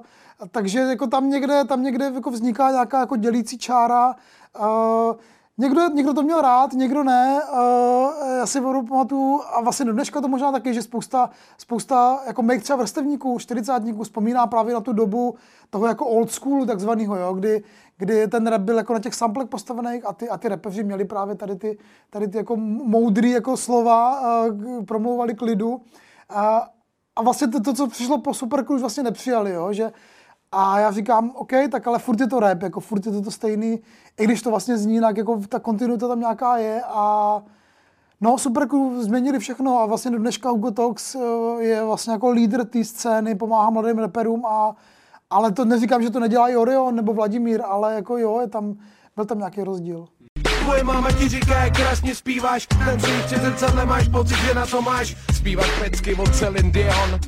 takže 0.51 0.79
jako 0.79 1.07
tam 1.07 1.29
někde, 1.29 1.65
tam 1.65 1.83
někde 1.83 2.05
jako 2.05 2.31
vzniká 2.31 2.71
nějaká 2.71 2.99
jako 2.99 3.15
dělící 3.15 3.57
čára. 3.57 4.15
Uh, 4.59 5.15
někdo, 5.57 5.89
někdo 5.89 6.13
to 6.13 6.23
měl 6.23 6.41
rád, 6.41 6.73
někdo 6.73 7.03
ne. 7.03 7.41
Uh, 7.53 8.37
já 8.37 8.45
si 8.45 8.61
budu 8.61 8.83
pamatuju, 8.83 9.41
a 9.51 9.61
vlastně 9.61 9.85
do 9.85 9.93
dneška 9.93 10.21
to 10.21 10.27
možná 10.27 10.51
taky, 10.51 10.73
že 10.73 10.81
spousta, 10.81 11.29
spousta 11.57 12.19
jako 12.27 12.41
mých 12.41 12.63
třeba 12.63 12.77
vrstevníků, 12.77 13.39
40 13.39 13.83
vzpomíná 14.03 14.47
právě 14.47 14.73
na 14.73 14.81
tu 14.81 14.93
dobu 14.93 15.35
toho 15.69 15.87
jako 15.87 16.05
old 16.05 16.31
schoolu 16.31 16.65
takzvaného, 16.65 17.15
jo, 17.15 17.33
kdy, 17.33 17.63
kdy 17.97 18.27
ten 18.27 18.47
rap 18.47 18.61
byl 18.61 18.77
jako 18.77 18.93
na 18.93 18.99
těch 18.99 19.15
samplech 19.15 19.47
postavených 19.47 20.05
a 20.05 20.13
ty, 20.13 20.29
a 20.29 20.37
ty 20.37 20.47
rapeři 20.47 20.83
měli 20.83 21.05
právě 21.05 21.35
tady 21.35 21.55
ty, 21.55 21.77
tady 22.09 22.27
ty 22.27 22.37
jako 22.37 22.55
moudrý 22.55 23.31
jako 23.31 23.57
slova, 23.57 24.21
uh, 24.47 24.85
promlouvali 24.85 25.35
k 25.35 25.41
lidu. 25.41 25.69
Uh, 25.75 26.41
a 27.15 27.21
vlastně 27.21 27.47
to, 27.47 27.59
to, 27.59 27.73
co 27.73 27.87
přišlo 27.87 28.17
po 28.17 28.33
Supercrew, 28.33 28.75
už 28.75 28.81
vlastně 28.81 29.03
nepřijali, 29.03 29.51
jo, 29.51 29.73
že 29.73 29.91
a 30.51 30.79
já 30.79 30.91
říkám, 30.91 31.31
OK, 31.35 31.51
tak 31.71 31.87
ale 31.87 31.99
furt 31.99 32.19
je 32.19 32.27
to 32.27 32.39
rap, 32.39 32.61
jako 32.61 32.79
furt 32.79 33.05
je 33.05 33.11
to 33.11 33.21
to 33.21 33.31
stejný, 33.31 33.79
i 34.19 34.23
když 34.23 34.41
to 34.41 34.49
vlastně 34.49 34.77
zní 34.77 34.93
jinak, 34.93 35.17
jako 35.17 35.41
ta 35.49 35.59
kontinuita 35.59 36.07
tam 36.07 36.19
nějaká 36.19 36.57
je 36.57 36.81
a 36.85 37.41
no 38.21 38.37
super, 38.37 38.67
změnili 38.99 39.39
všechno 39.39 39.79
a 39.79 39.85
vlastně 39.85 40.11
do 40.11 40.17
dneška 40.17 40.49
Hugo 40.49 40.71
Talks 40.71 41.15
eh, 41.15 41.63
je 41.63 41.83
vlastně 41.83 42.13
jako 42.13 42.29
lídr 42.29 42.65
té 42.65 42.83
scény, 42.83 43.35
pomáhá 43.35 43.69
mladým 43.69 43.97
reperům 43.97 44.45
a 44.45 44.75
ale 45.29 45.51
to 45.51 45.65
neříkám, 45.65 46.03
že 46.03 46.09
to 46.09 46.19
nedělá 46.19 46.49
i 46.49 46.55
Orion 46.55 46.95
nebo 46.95 47.13
Vladimír, 47.13 47.61
ale 47.65 47.95
jako 47.95 48.17
jo, 48.17 48.39
je 48.41 48.47
tam, 48.47 48.75
byl 49.15 49.25
tam 49.25 49.37
nějaký 49.37 49.63
rozdíl. 49.63 50.07
Tvoje 50.61 50.83
máma 50.83 51.11
ti 51.11 51.29
říká, 51.29 51.63
jak 51.63 51.75
krásně 51.75 52.15
zpíváš 52.15 52.67
Ten 52.85 52.99
svých 52.99 53.25
před 53.25 53.41
zrcadlem 53.41 53.87
máš 53.87 54.07
pocit, 54.07 54.35
že 54.35 54.53
na 54.53 54.65
to 54.65 54.81
máš 54.81 55.17
Zpívat 55.33 55.65
pecky 55.79 56.15
od 56.15 56.35
Celine 56.35 56.71
Dion 56.71 57.19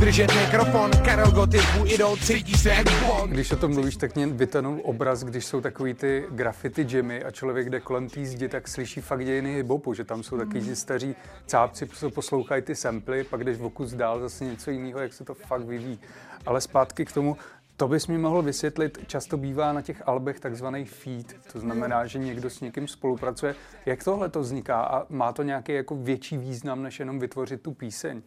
Držet 0.00 0.30
mikrofon, 0.34 0.90
Karel 1.04 1.32
Gott 1.32 1.54
je 1.54 1.60
tvůj 1.62 1.90
idol, 1.92 2.16
cítíš 2.16 2.60
se 2.60 2.68
jak 2.68 2.86
Bond 3.06 3.32
Když 3.32 3.52
o 3.52 3.56
tom 3.56 3.74
mluvíš, 3.74 3.96
tak 3.96 4.14
mě 4.14 4.26
vytanul 4.26 4.80
obraz, 4.84 5.24
když 5.24 5.46
jsou 5.46 5.60
takový 5.60 5.94
ty 5.94 6.24
graffiti 6.30 6.86
Jimmy 6.88 7.24
a 7.24 7.30
člověk 7.30 7.70
jde 7.70 7.80
kolem 7.80 8.08
té 8.08 8.24
zdi, 8.24 8.48
tak 8.48 8.68
slyší 8.68 9.00
fakt 9.00 9.24
dějiny 9.24 9.54
hiphopu, 9.54 9.94
že 9.94 10.04
tam 10.04 10.22
jsou 10.22 10.38
takový 10.38 10.60
ti 10.60 10.76
staří 10.76 11.16
cápci, 11.46 11.86
co 11.86 12.10
poslouchají 12.10 12.62
ty 12.62 12.74
samply, 12.74 13.24
pak 13.24 13.44
jdeš 13.44 13.56
v 13.56 13.68
kus 13.68 13.92
dál 13.92 14.20
zase 14.20 14.44
něco 14.44 14.70
jiného, 14.70 15.00
jak 15.00 15.12
se 15.12 15.24
to 15.24 15.34
fakt 15.34 15.64
vyvíjí. 15.64 16.00
Ale 16.46 16.60
zpátky 16.60 17.04
k 17.04 17.12
tomu, 17.12 17.36
to 17.76 17.88
bys 17.88 18.06
mi 18.06 18.18
mohl 18.18 18.42
vysvětlit, 18.42 18.98
často 19.06 19.36
bývá 19.36 19.72
na 19.72 19.82
těch 19.82 20.08
albech 20.08 20.40
takzvaný 20.40 20.84
feed, 20.84 21.36
to 21.52 21.60
znamená, 21.60 22.06
že 22.06 22.18
někdo 22.18 22.50
s 22.50 22.60
někým 22.60 22.88
spolupracuje. 22.88 23.54
Jak 23.86 24.04
tohle 24.04 24.28
to 24.28 24.40
vzniká 24.40 24.82
a 24.82 25.06
má 25.08 25.32
to 25.32 25.42
nějaký 25.42 25.72
jako 25.72 25.96
větší 25.96 26.38
význam, 26.38 26.82
než 26.82 27.00
jenom 27.00 27.18
vytvořit 27.18 27.62
tu 27.62 27.72
píseň? 27.72 28.22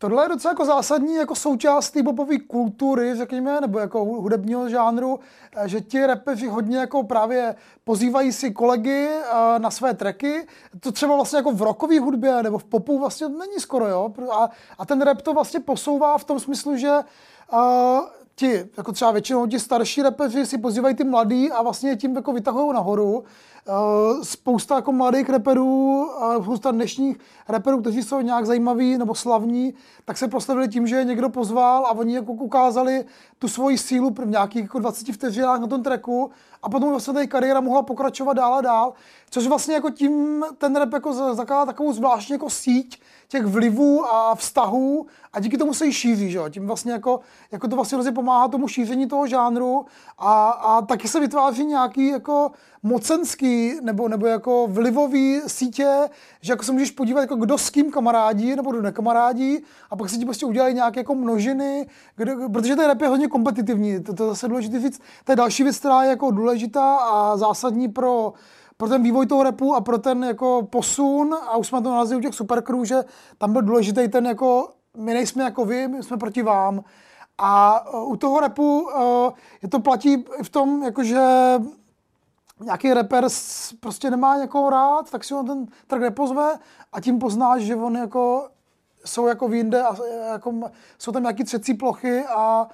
Tohle 0.00 0.24
je 0.24 0.28
docela 0.28 0.52
jako 0.52 0.64
zásadní 0.64 1.14
jako 1.14 1.34
součást 1.34 1.90
té 1.90 2.02
bobové 2.02 2.38
kultury, 2.38 3.14
řekněme, 3.16 3.60
nebo 3.60 3.78
jako 3.78 4.04
hudebního 4.04 4.68
žánru, 4.68 5.20
eh, 5.56 5.68
že 5.68 5.80
ti 5.80 6.06
rapeři 6.06 6.46
hodně 6.46 6.78
jako 6.78 7.02
právě 7.02 7.54
pozývají 7.84 8.32
si 8.32 8.50
kolegy 8.50 9.08
eh, 9.08 9.58
na 9.58 9.70
své 9.70 9.94
tracky. 9.94 10.46
To 10.80 10.92
třeba 10.92 11.14
vlastně 11.14 11.36
jako 11.36 11.52
v 11.52 11.62
rockové 11.62 12.00
hudbě 12.00 12.42
nebo 12.42 12.58
v 12.58 12.64
popu 12.64 12.98
vlastně 12.98 13.28
není 13.28 13.58
skoro, 13.58 13.88
jo. 13.88 14.12
A, 14.32 14.50
a 14.78 14.86
ten 14.86 15.02
rap 15.02 15.22
to 15.22 15.34
vlastně 15.34 15.60
posouvá 15.60 16.18
v 16.18 16.24
tom 16.24 16.40
smyslu, 16.40 16.76
že 16.76 16.90
uh, 17.52 17.58
ti, 18.34 18.68
jako 18.76 18.92
třeba 18.92 19.10
většinou 19.10 19.46
ti 19.46 19.60
starší 19.60 20.02
repeři 20.02 20.46
si 20.46 20.58
pozývají 20.58 20.94
ty 20.94 21.04
mladý 21.04 21.52
a 21.52 21.62
vlastně 21.62 21.96
tím 21.96 22.16
jako 22.16 22.32
vytahují 22.32 22.74
nahoru. 22.74 23.24
Uh, 23.68 24.22
spousta 24.22 24.74
jako 24.76 24.92
mladých 24.92 25.28
reperů, 25.28 26.06
uh, 26.36 26.42
spousta 26.42 26.70
dnešních 26.70 27.16
reperů, 27.48 27.80
kteří 27.80 28.02
jsou 28.02 28.20
nějak 28.20 28.46
zajímaví 28.46 28.98
nebo 28.98 29.14
slavní, 29.14 29.74
tak 30.04 30.18
se 30.18 30.28
proslavili 30.28 30.68
tím, 30.68 30.86
že 30.86 30.96
je 30.96 31.04
někdo 31.04 31.28
pozval 31.28 31.86
a 31.86 31.90
oni 31.90 32.14
jako 32.14 32.32
ukázali 32.32 33.04
tu 33.38 33.48
svoji 33.48 33.78
sílu 33.78 34.10
v 34.10 34.26
nějakých 34.26 34.62
jako 34.62 34.78
20 34.78 35.12
vteřinách 35.12 35.60
na 35.60 35.66
tom 35.66 35.82
tracku 35.82 36.30
a 36.62 36.68
potom 36.68 36.90
vlastně 36.90 37.14
ta 37.14 37.26
kariéra 37.26 37.60
mohla 37.60 37.82
pokračovat 37.82 38.32
dál 38.32 38.54
a 38.54 38.60
dál, 38.60 38.92
což 39.30 39.46
vlastně 39.46 39.74
jako 39.74 39.90
tím 39.90 40.44
ten 40.58 40.76
rap 40.76 40.92
jako 40.92 41.34
zakládá 41.34 41.66
takovou 41.66 41.92
zvláštní 41.92 42.32
jako 42.32 42.50
síť 42.50 43.00
těch 43.28 43.46
vlivů 43.46 44.04
a 44.06 44.34
vztahů 44.34 45.06
a 45.32 45.40
díky 45.40 45.58
tomu 45.58 45.74
se 45.74 45.86
jí 45.86 45.92
šíří, 45.92 46.30
že? 46.30 46.40
Tím 46.50 46.66
vlastně 46.66 46.92
jako, 46.92 47.20
jako 47.52 47.68
to 47.68 47.76
vlastně 47.76 48.12
pomáhá 48.12 48.48
tomu 48.48 48.68
šíření 48.68 49.08
toho 49.08 49.26
žánru 49.26 49.86
a, 50.18 50.50
a 50.50 50.82
taky 50.82 51.08
se 51.08 51.20
vytváří 51.20 51.64
nějaký 51.64 52.06
jako 52.06 52.50
mocenský 52.82 53.72
nebo, 53.82 54.08
nebo 54.08 54.26
jako 54.26 54.66
vlivový 54.70 55.40
sítě, 55.46 56.08
že 56.40 56.52
jako 56.52 56.64
se 56.64 56.72
můžeš 56.72 56.90
podívat, 56.90 57.20
jako 57.20 57.36
kdo 57.36 57.58
s 57.58 57.70
kým 57.70 57.90
kamarádí 57.90 58.56
nebo 58.56 58.70
kdo 58.70 58.82
nekamarádí 58.82 59.58
a 59.90 59.96
pak 59.96 60.10
se 60.10 60.16
ti 60.16 60.24
prostě 60.24 60.46
udělají 60.46 60.74
nějaké 60.74 61.00
jako 61.00 61.14
množiny, 61.14 61.86
kdo, 62.16 62.48
protože 62.48 62.76
ten 62.76 62.86
rap 62.86 63.00
je 63.00 63.08
hodně 63.08 63.28
kompetitivní, 63.28 64.02
to, 64.02 64.14
to 64.14 64.24
je 64.24 64.28
zase 64.28 64.48
důležité 64.48 64.80
říct. 64.80 65.00
To 65.24 65.32
je 65.32 65.36
další 65.36 65.62
věc, 65.62 65.78
která 65.78 66.02
je 66.02 66.10
jako 66.10 66.30
důležitá 66.30 66.96
a 66.96 67.36
zásadní 67.36 67.88
pro 67.88 68.32
pro 68.78 68.88
ten 68.88 69.02
vývoj 69.02 69.26
toho 69.26 69.42
repu 69.42 69.74
a 69.74 69.80
pro 69.80 69.98
ten 69.98 70.24
jako 70.24 70.66
posun, 70.70 71.34
a 71.34 71.56
už 71.56 71.66
jsme 71.66 71.82
to 71.82 71.90
nalazili 71.90 72.18
u 72.18 72.22
těch 72.22 72.34
supercrew, 72.34 72.84
že 72.84 73.04
tam 73.38 73.52
byl 73.52 73.62
důležitý 73.62 74.08
ten 74.08 74.26
jako, 74.26 74.68
my 74.96 75.14
nejsme 75.14 75.44
jako 75.44 75.64
vy, 75.64 75.88
my 75.88 76.02
jsme 76.02 76.16
proti 76.16 76.42
vám. 76.42 76.84
A 77.38 77.84
uh, 77.94 78.12
u 78.12 78.16
toho 78.16 78.40
repu 78.40 78.80
uh, 78.80 79.32
je 79.62 79.68
to 79.68 79.80
platí 79.80 80.24
v 80.42 80.48
tom, 80.48 80.82
jakože 80.82 81.20
nějaký 82.60 82.94
rapper 82.94 83.24
prostě 83.80 84.10
nemá 84.10 84.36
někoho 84.36 84.70
rád, 84.70 85.10
tak 85.10 85.24
si 85.24 85.34
on 85.34 85.46
ten 85.46 85.66
track 85.86 86.02
nepozve 86.02 86.58
a 86.92 87.00
tím 87.00 87.18
poznáš, 87.18 87.62
že 87.62 87.76
on 87.76 87.96
jako 87.96 88.48
jsou 89.04 89.26
jako 89.26 89.48
v 89.48 89.54
jinde 89.54 89.82
a 89.82 89.96
jako 90.32 90.54
jsou 90.98 91.12
tam 91.12 91.22
nějaké 91.22 91.44
třecí 91.44 91.74
plochy 91.74 92.24
a, 92.24 92.68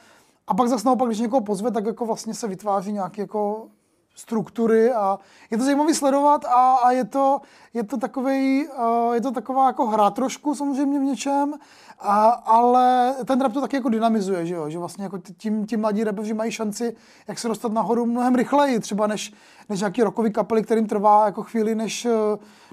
a 0.46 0.54
pak 0.54 0.68
zase 0.68 0.86
naopak, 0.86 1.08
když 1.08 1.18
někoho 1.18 1.40
pozve, 1.40 1.70
tak 1.70 1.86
jako 1.86 2.06
vlastně 2.06 2.34
se 2.34 2.48
vytváří 2.48 2.92
nějaký 2.92 3.20
jako 3.20 3.68
struktury 4.14 4.92
a 4.92 5.18
je 5.50 5.58
to 5.58 5.64
zajímavé 5.64 5.94
sledovat 5.94 6.44
a, 6.44 6.74
a 6.74 6.90
je, 6.90 7.04
to, 7.04 7.40
je, 7.74 7.82
to 7.84 7.96
takovej, 7.96 8.68
uh, 8.78 9.14
je 9.14 9.20
to 9.20 9.30
taková 9.30 9.66
jako 9.66 9.86
hra 9.86 10.10
trošku 10.10 10.54
samozřejmě 10.54 10.98
v 10.98 11.02
něčem, 11.02 11.54
a, 12.00 12.28
ale 12.28 13.14
ten 13.24 13.40
rap 13.40 13.52
to 13.52 13.60
taky 13.60 13.76
jako 13.76 13.88
dynamizuje, 13.88 14.46
že, 14.46 14.54
jo? 14.54 14.70
že 14.70 14.78
vlastně 14.78 15.04
jako 15.04 15.18
tím, 15.36 15.66
tím 15.66 15.80
mladí 15.80 16.04
rapeři 16.04 16.34
mají 16.34 16.52
šanci, 16.52 16.96
jak 17.28 17.38
se 17.38 17.48
dostat 17.48 17.72
nahoru 17.72 18.06
mnohem 18.06 18.34
rychleji, 18.34 18.80
třeba 18.80 19.06
než, 19.06 19.32
než 19.68 19.80
nějaký 19.80 20.02
rokový 20.02 20.32
kapely, 20.32 20.62
kterým 20.62 20.86
trvá 20.86 21.26
jako 21.26 21.42
chvíli, 21.42 21.74
než 21.74 22.04
uh, 22.04 22.12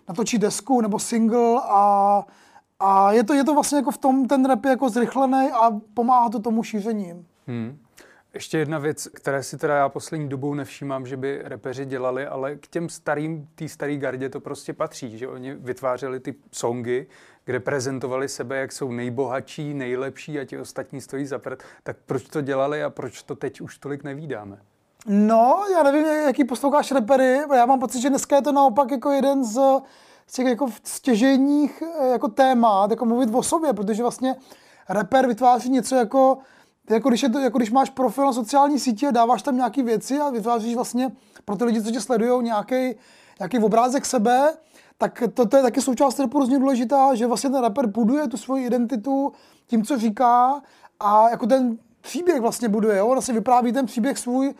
natočí 0.07 0.37
desku 0.37 0.81
nebo 0.81 0.99
single 0.99 1.61
a, 1.63 2.25
a 2.79 3.11
je 3.11 3.23
to, 3.23 3.33
je 3.33 3.43
to 3.43 3.53
vlastně 3.53 3.77
jako 3.77 3.91
v 3.91 3.97
tom 3.97 4.27
ten 4.27 4.45
rap 4.45 4.65
je 4.65 4.69
jako 4.69 4.89
zrychlený 4.89 5.49
a 5.51 5.71
pomáhá 5.93 6.29
to 6.29 6.39
tomu 6.39 6.63
šíření. 6.63 7.25
Hmm. 7.47 7.77
Ještě 8.33 8.57
jedna 8.57 8.79
věc, 8.79 9.07
které 9.13 9.43
si 9.43 9.57
teda 9.57 9.75
já 9.75 9.89
poslední 9.89 10.29
dobou 10.29 10.53
nevšímám, 10.53 11.05
že 11.05 11.17
by 11.17 11.41
repeři 11.43 11.85
dělali, 11.85 12.27
ale 12.27 12.55
k 12.55 12.67
těm 12.67 12.89
starým, 12.89 13.47
té 13.55 13.69
staré 13.69 13.97
gardě 13.97 14.29
to 14.29 14.39
prostě 14.39 14.73
patří, 14.73 15.17
že 15.17 15.27
oni 15.27 15.53
vytvářeli 15.53 16.19
ty 16.19 16.35
songy, 16.51 17.07
kde 17.45 17.59
prezentovali 17.59 18.29
sebe, 18.29 18.57
jak 18.57 18.71
jsou 18.71 18.91
nejbohatší, 18.91 19.73
nejlepší 19.73 20.39
a 20.39 20.45
ti 20.45 20.57
ostatní 20.57 21.01
stojí 21.01 21.25
za 21.25 21.39
prd. 21.39 21.63
Tak 21.83 21.97
proč 22.05 22.23
to 22.23 22.41
dělali 22.41 22.83
a 22.83 22.89
proč 22.89 23.23
to 23.23 23.35
teď 23.35 23.61
už 23.61 23.77
tolik 23.77 24.03
nevídáme? 24.03 24.57
No, 25.07 25.65
já 25.73 25.83
nevím, 25.83 26.05
jaký 26.05 26.43
posloucháš 26.43 26.91
repery. 26.91 27.39
Já 27.55 27.65
mám 27.65 27.79
pocit, 27.79 28.01
že 28.01 28.09
dneska 28.09 28.35
je 28.35 28.41
to 28.41 28.51
naopak 28.51 28.91
jako 28.91 29.11
jeden 29.11 29.43
z, 29.43 29.59
těch 30.31 30.45
jako 30.45 30.67
stěžejních 30.83 31.83
jako 32.11 32.27
témat, 32.27 32.91
jako 32.91 33.05
mluvit 33.05 33.29
o 33.33 33.43
sobě, 33.43 33.73
protože 33.73 34.01
vlastně 34.01 34.35
reper 34.89 35.27
vytváří 35.27 35.69
něco 35.69 35.95
jako 35.95 36.37
jako 36.89 37.09
když, 37.09 37.23
je 37.23 37.29
to, 37.29 37.39
jako 37.39 37.57
když 37.57 37.71
máš 37.71 37.89
profil 37.89 38.25
na 38.25 38.33
sociální 38.33 38.79
sítě, 38.79 39.11
dáváš 39.11 39.41
tam 39.41 39.55
nějaké 39.55 39.83
věci 39.83 40.19
a 40.19 40.29
vytváříš 40.29 40.75
vlastně 40.75 41.11
pro 41.45 41.55
ty 41.55 41.63
lidi, 41.63 41.83
co 41.83 41.91
tě 41.91 42.01
sledují, 42.01 42.43
nějaký, 42.43 42.95
nějaký 43.39 43.59
obrázek 43.63 44.05
sebe, 44.05 44.53
tak 44.97 45.23
to, 45.33 45.45
to 45.45 45.57
je 45.57 45.63
taky 45.63 45.81
součást 45.81 46.19
repu 46.19 46.37
hrozně 46.37 46.59
důležitá, 46.59 47.15
že 47.15 47.27
vlastně 47.27 47.49
ten 47.49 47.61
rapper 47.61 47.87
buduje 47.87 48.27
tu 48.27 48.37
svoji 48.37 48.65
identitu 48.65 49.31
tím, 49.67 49.83
co 49.83 49.97
říká 49.97 50.61
a 50.99 51.29
jako 51.29 51.47
ten 51.47 51.77
příběh 52.01 52.41
vlastně 52.41 52.69
buduje, 52.69 52.97
jo? 52.97 53.07
vlastně 53.07 53.33
vypráví 53.33 53.73
ten 53.73 53.85
příběh 53.85 54.17
svůj 54.17 54.53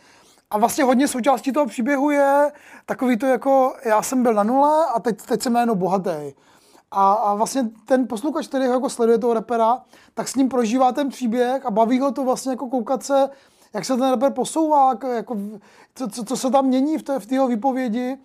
a 0.50 0.58
vlastně 0.58 0.84
hodně 0.84 1.08
součástí 1.08 1.52
toho 1.52 1.66
příběhu 1.66 2.10
je 2.10 2.52
takový 2.86 3.16
to 3.16 3.26
jako 3.26 3.74
já 3.84 4.02
jsem 4.02 4.22
byl 4.22 4.34
na 4.34 4.42
nule 4.42 4.86
a 4.94 5.00
teď, 5.00 5.22
teď 5.22 5.42
jsem 5.42 5.52
najednou 5.52 5.74
bohatý. 5.74 6.34
A, 6.94 7.12
a 7.12 7.34
vlastně 7.34 7.70
ten 7.84 8.08
posluchač, 8.08 8.46
který 8.46 8.64
jako 8.64 8.90
sleduje 8.90 9.18
toho 9.18 9.34
repera, 9.34 9.82
tak 10.14 10.28
s 10.28 10.34
ním 10.34 10.48
prožívá 10.48 10.92
ten 10.92 11.08
příběh 11.08 11.66
a 11.66 11.70
baví 11.70 12.00
ho 12.00 12.12
to 12.12 12.24
vlastně 12.24 12.52
jako 12.52 12.68
koukat 12.68 13.02
se, 13.02 13.30
jak 13.74 13.84
se 13.84 13.96
ten 13.96 14.10
reper 14.10 14.32
posouvá, 14.32 14.88
jako, 14.88 15.06
jako 15.06 15.36
co, 15.94 16.08
co, 16.08 16.24
co, 16.24 16.36
se 16.36 16.50
tam 16.50 16.66
mění 16.66 16.98
v 16.98 17.02
té 17.02 17.20
v 17.20 17.32
jeho 17.32 17.48
výpovědi. 17.48 18.18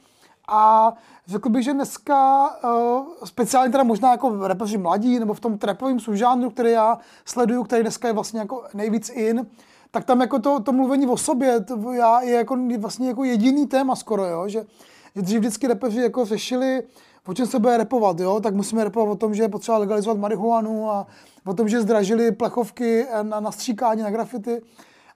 A 0.48 0.94
řekl 1.28 1.50
bych, 1.50 1.64
že 1.64 1.74
dneska, 1.74 2.50
uh, 2.64 3.06
speciálně 3.24 3.72
teda 3.72 3.84
možná 3.84 4.12
jako 4.12 4.48
repeři 4.48 4.78
mladí, 4.78 5.20
nebo 5.20 5.34
v 5.34 5.40
tom 5.40 5.58
trapovém 5.58 6.00
subžánru, 6.00 6.50
který 6.50 6.72
já 6.72 6.98
sleduju, 7.26 7.64
který 7.64 7.82
dneska 7.82 8.08
je 8.08 8.14
vlastně 8.14 8.40
jako 8.40 8.64
nejvíc 8.74 9.10
in, 9.10 9.48
tak 9.98 10.06
tam 10.06 10.22
jako 10.22 10.40
to, 10.40 10.60
to 10.60 10.72
mluvení 10.72 11.08
o 11.08 11.18
sobě 11.18 11.60
to 11.60 11.92
já, 11.92 12.22
je 12.22 12.36
jako 12.36 12.58
vlastně 12.80 13.08
jako 13.08 13.24
jediný 13.24 13.68
téma 13.68 13.96
skoro, 13.96 14.26
jo? 14.26 14.48
Že, 14.48 14.66
že 15.16 15.22
dřív 15.22 15.40
vždycky 15.40 15.68
repeři 15.68 16.02
jako 16.02 16.26
řešili, 16.26 16.84
o 17.28 17.34
čem 17.34 17.46
se 17.46 17.60
bude 17.60 17.78
repovat, 17.78 18.20
jo? 18.20 18.40
tak 18.40 18.56
musíme 18.56 18.84
repovat 18.84 19.10
o 19.10 19.16
tom, 19.16 19.34
že 19.34 19.44
je 19.44 19.50
potřeba 19.50 19.78
legalizovat 19.78 20.18
marihuanu 20.18 20.92
a 20.92 21.08
o 21.46 21.54
tom, 21.54 21.70
že 21.70 21.82
zdražili 21.82 22.32
plechovky 22.32 23.06
na, 23.22 23.40
na 23.40 23.52
stříkání, 23.52 24.02
na 24.02 24.12
grafity. 24.12 24.62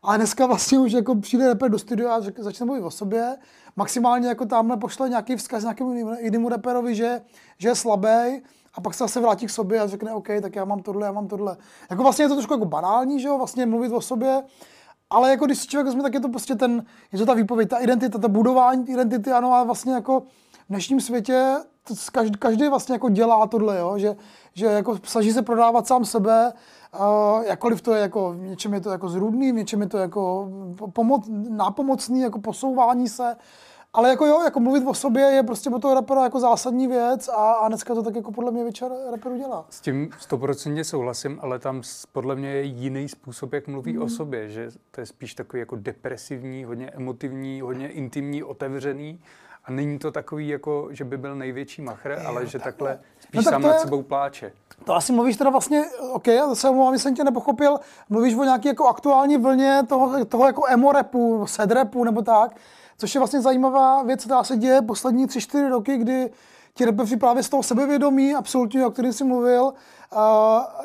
Ale 0.04 0.18
dneska 0.18 0.46
vlastně 0.46 0.80
už 0.80 0.92
jako 0.92 1.16
přijde 1.16 1.48
reper 1.48 1.72
do 1.72 1.80
studia 1.80 2.16
a 2.16 2.22
začne 2.38 2.66
mluvit 2.66 2.82
o 2.82 2.92
sobě. 2.92 3.38
Maximálně 3.76 4.28
jako 4.28 4.46
tamhle 4.46 4.78
pošle 4.78 5.10
nějaký 5.10 5.36
vzkaz 5.36 5.64
nějakému 5.64 6.16
jinému 6.20 6.50
reperovi, 6.50 6.96
že, 6.96 7.22
že 7.58 7.70
je 7.70 7.76
slabý 7.76 8.42
a 8.74 8.82
pak 8.82 8.94
se 8.94 9.04
zase 9.04 9.20
vrátí 9.20 9.46
k 9.46 9.50
sobě 9.50 9.80
a 9.80 9.88
řekne, 9.88 10.14
OK, 10.14 10.28
tak 10.42 10.56
já 10.56 10.66
mám 10.66 10.82
tohle, 10.82 11.06
já 11.06 11.12
mám 11.12 11.28
tohle. 11.28 11.58
Jako 11.90 12.04
vlastně 12.04 12.26
je 12.26 12.30
to 12.30 12.36
trošku 12.36 12.54
jako 12.54 12.66
banální, 12.66 13.20
že 13.20 13.28
jo, 13.28 13.38
vlastně 13.38 13.66
mluvit 13.66 13.94
o 13.94 14.02
sobě, 14.02 14.44
ale 15.10 15.30
jako 15.30 15.46
když 15.46 15.58
si 15.58 15.68
člověk 15.68 15.86
vezme, 15.86 16.04
tak 16.04 16.14
je 16.14 16.20
to 16.20 16.30
prostě 16.30 16.56
ten, 16.56 16.86
je 17.12 17.20
to 17.20 17.26
ta 17.26 17.34
výpověď, 17.34 17.70
ta 17.70 17.78
identita, 17.78 18.20
ta 18.20 18.28
budování 18.28 18.90
identity, 18.90 19.32
ano, 19.32 19.54
a 19.54 19.64
vlastně 19.64 19.94
jako 19.94 20.20
v 20.20 20.26
dnešním 20.70 21.02
světě 21.02 21.58
každý, 22.12 22.38
každý 22.40 22.68
vlastně 22.68 22.96
jako 22.96 23.10
dělá 23.10 23.48
tohle, 23.48 23.80
jo, 23.80 23.98
že, 23.98 24.16
že 24.54 24.66
jako 24.66 24.98
snaží 25.04 25.32
se 25.32 25.42
prodávat 25.42 25.88
sám 25.88 26.06
sebe, 26.06 26.54
uh, 27.00 27.44
jakkoliv 27.44 27.82
to 27.82 27.94
je 27.94 28.02
jako, 28.02 28.32
v 28.32 28.38
něčem 28.38 28.74
je 28.74 28.82
to 28.82 28.90
jako 28.90 29.10
zrůdný, 29.10 29.52
v 29.52 29.56
něčem 29.56 29.82
je 29.82 29.88
to 29.88 29.98
jako 29.98 30.50
pomoc, 30.94 31.26
nápomocný, 31.50 32.22
jako 32.22 32.40
posouvání 32.40 33.10
se, 33.10 33.36
ale 33.94 34.10
jako 34.10 34.26
jo, 34.26 34.42
jako 34.44 34.60
mluvit 34.60 34.84
o 34.88 34.94
sobě 34.94 35.22
je 35.24 35.44
prostě 35.44 35.70
pro 35.70 35.80
toho 35.80 35.94
rapera 35.94 36.24
jako 36.24 36.40
zásadní 36.40 36.88
věc 36.88 37.28
a, 37.28 37.52
a 37.52 37.68
dneska 37.68 37.96
to 37.96 38.04
tak 38.04 38.16
jako 38.16 38.32
podle 38.32 38.52
mě 38.52 38.64
většina 38.64 38.90
reperů 39.12 39.38
dělá. 39.38 39.66
S 39.70 39.82
tím 39.82 40.10
stoprocentně 40.20 40.84
souhlasím, 40.84 41.40
ale 41.42 41.60
tam 41.60 41.82
podle 42.12 42.36
mě 42.36 42.50
je 42.50 42.62
jiný 42.64 43.10
způsob, 43.10 43.54
jak 43.54 43.68
mluví 43.68 43.94
Mhm. 43.94 44.02
o 44.04 44.10
sobě, 44.10 44.50
že 44.50 44.70
to 44.92 45.02
je 45.02 45.06
spíš 45.06 45.34
takový 45.34 45.60
jako 45.60 45.76
depresivní, 45.76 46.64
hodně 46.64 46.90
emotivní, 46.90 47.62
hodně 47.62 47.88
intimní, 47.90 48.44
otevřený 48.44 49.22
a 49.66 49.72
není 49.72 50.00
to 50.00 50.12
takový 50.12 50.48
jako, 50.48 50.88
že 50.92 51.04
by 51.04 51.18
byl 51.18 51.36
největší 51.36 51.82
machr, 51.82 52.20
ale 52.28 52.46
že 52.48 52.60
takhle 52.60 53.00
spíš 53.20 53.36
No 53.36 53.44
tak 53.44 53.54
sám 53.54 53.62
nad 53.62 53.80
sebou 53.80 54.02
pláče. 54.04 54.52
To 54.86 54.94
asi 54.96 55.14
mluvíš 55.14 55.38
teda 55.38 55.50
vlastně, 55.50 55.84
OK, 56.14 56.28
já 56.28 56.56
se 56.56 56.70
omlouvám, 56.70 57.00
jsem 57.00 57.16
tě 57.16 57.24
nepochopil, 57.24 57.78
mluvíš 58.10 58.36
o 58.36 58.44
nějaké 58.44 58.70
jako 58.70 58.88
aktuální 58.88 59.38
vlně 59.38 59.82
toho, 59.90 60.26
toho 60.26 60.46
jako 60.48 60.64
emo 60.68 60.92
rapu, 60.92 61.48
sad 61.48 61.72
rapu 61.72 62.04
nebo 62.04 62.22
tak, 62.22 62.52
což 63.02 63.16
je 63.16 63.20
vlastně 63.20 63.42
zajímavá 63.42 64.04
věc, 64.04 64.24
která 64.24 64.44
se 64.44 64.58
děje 64.58 64.82
poslední 64.82 65.28
tři, 65.28 65.42
čtyři 65.42 65.68
roky, 65.68 65.98
kdy 65.98 66.32
ti 66.74 66.86
rapeři 66.86 67.18
právě 67.18 67.44
z 67.44 67.50
toho 67.50 67.64
sebevědomí, 67.64 68.36
absolutně, 68.36 68.86
o 68.86 68.92
kterém 68.92 69.14
jsi 69.14 69.24
mluvil, 69.24 69.64
uh, 69.64 70.20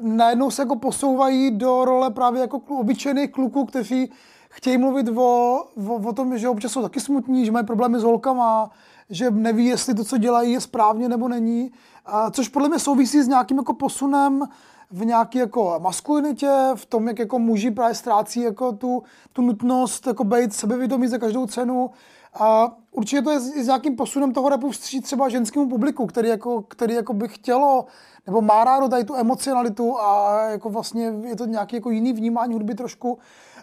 najednou 0.01 0.51
se 0.51 0.63
jako 0.63 0.77
posouvají 0.77 1.51
do 1.51 1.85
role 1.85 2.11
právě 2.11 2.41
jako 2.41 2.61
obyčejných 2.69 3.31
kluků, 3.31 3.65
kteří 3.65 4.13
chtějí 4.49 4.79
mluvit 4.79 5.09
o, 5.09 5.65
o, 5.89 5.95
o 5.95 6.13
tom, 6.13 6.39
že 6.39 6.49
občas 6.49 6.73
jsou 6.73 6.83
taky 6.83 7.01
smutní, 7.01 7.45
že 7.45 7.53
mají 7.53 7.67
problémy 7.67 7.99
s 8.01 8.03
holkama, 8.03 8.71
že 9.11 9.31
neví, 9.31 9.67
jestli 9.67 9.95
to, 9.95 10.05
co 10.05 10.19
dělají, 10.19 10.53
je 10.53 10.61
správně 10.61 11.09
nebo 11.09 11.29
není. 11.29 11.73
A 12.07 12.31
což 12.31 12.49
podle 12.49 12.69
mě 12.69 12.79
souvisí 12.79 13.23
s 13.23 13.29
nějakým 13.29 13.57
jako 13.57 13.75
posunem 13.75 14.43
v 14.90 15.05
nějaké 15.05 15.38
jako 15.38 15.75
maskulinitě, 15.83 16.50
v 16.75 16.87
tom, 16.87 17.09
jak 17.09 17.19
jako 17.19 17.38
muži 17.38 17.71
právě 17.71 17.95
ztrácí 17.95 18.40
jako 18.40 18.73
tu, 18.73 19.02
tu 19.33 19.43
nutnost 19.43 20.07
jako 20.07 20.25
být 20.25 20.55
sebevědomí 20.55 21.09
za 21.09 21.19
každou 21.19 21.47
cenu. 21.47 21.90
A 22.35 22.76
určitě 22.93 23.23
to 23.23 23.31
je 23.31 23.40
s, 23.40 23.45
s 23.45 23.66
nějakým 23.66 23.97
posunem 23.97 24.33
toho 24.33 24.49
rapu 24.49 24.71
vstříc 24.71 25.05
třeba 25.05 25.28
ženskému 25.28 25.69
publiku, 25.69 26.07
který, 26.07 26.28
jako, 26.28 26.62
který 26.62 26.95
jako 26.95 27.12
by 27.12 27.28
chtělo, 27.28 27.87
nebo 28.26 28.40
má 28.40 28.64
rádo 28.64 28.88
tady 28.88 29.05
tu 29.05 29.14
emocionalitu 29.14 30.00
a 30.00 30.40
jako 30.50 30.71
vlastně 30.71 31.12
je 31.23 31.37
to 31.37 31.47
nějaký 31.47 31.76
jako 31.76 31.90
jiný 31.90 32.12
vnímání 32.12 32.55
hudby 32.55 32.75
trošku. 32.75 33.19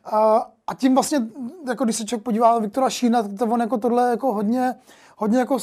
A, 0.06 0.48
a 0.68 0.74
tím 0.74 0.93
vlastně, 0.93 1.28
jako 1.67 1.84
když 1.84 1.95
se 1.95 2.06
člověk 2.06 2.24
podívá 2.24 2.52
na 2.52 2.60
Viktora 2.60 2.89
Šína, 2.89 3.24
to 3.38 3.45
on 3.45 3.60
jako 3.60 3.78
tohle 3.78 4.10
jako 4.10 4.34
hodně, 4.34 4.76
hodně 5.24 5.40
jako 5.40 5.58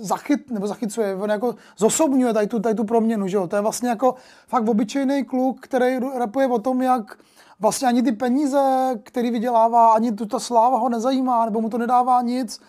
zachyt, 0.00 0.50
nebo 0.50 0.66
zachycuje, 0.66 1.16
on 1.16 1.30
jako 1.30 1.54
zosobňuje 1.76 2.32
tady 2.32 2.46
tu, 2.46 2.60
tady 2.60 2.74
tu 2.74 2.84
proměnu, 2.84 3.28
že 3.28 3.36
jo? 3.36 3.46
To 3.46 3.56
je 3.56 3.62
vlastně 3.62 3.88
jako 3.88 4.14
fakt 4.48 4.68
obyčejný 4.68 5.24
kluk, 5.24 5.60
který 5.60 5.98
rapuje 6.18 6.46
o 6.46 6.58
tom, 6.58 6.82
jak 6.82 7.18
vlastně 7.60 7.88
ani 7.88 8.02
ty 8.02 8.12
peníze, 8.12 8.90
který 9.02 9.30
vydělává, 9.30 9.92
ani 9.92 10.12
tu 10.12 10.26
ta 10.26 10.38
sláva 10.38 10.78
ho 10.78 10.88
nezajímá, 10.88 11.44
nebo 11.44 11.60
mu 11.60 11.68
to 11.68 11.78
nedává 11.78 12.22
nic, 12.22 12.60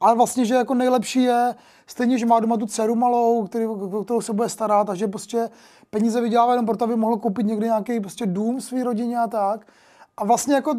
ale 0.00 0.14
vlastně, 0.14 0.44
že 0.44 0.54
jako 0.54 0.74
nejlepší 0.74 1.22
je, 1.22 1.54
stejně, 1.86 2.18
že 2.18 2.26
má 2.26 2.40
doma 2.40 2.56
tu 2.56 2.66
dceru 2.66 2.94
malou, 2.94 3.46
který, 3.46 3.64
kterou 4.04 4.20
se 4.20 4.32
bude 4.32 4.48
starat 4.48 4.90
a 4.90 4.94
že 4.94 5.08
prostě 5.08 5.50
peníze 5.90 6.20
vydělává 6.20 6.52
jenom 6.52 6.66
proto, 6.66 6.84
aby 6.84 6.96
mohl 6.96 7.16
koupit 7.16 7.46
někdy 7.46 7.66
nějaký 7.66 8.00
prostě 8.00 8.26
dům 8.26 8.60
své 8.60 8.84
rodině 8.84 9.18
a 9.18 9.26
tak. 9.26 9.66
A 10.16 10.24
vlastně 10.24 10.54
jako 10.54 10.74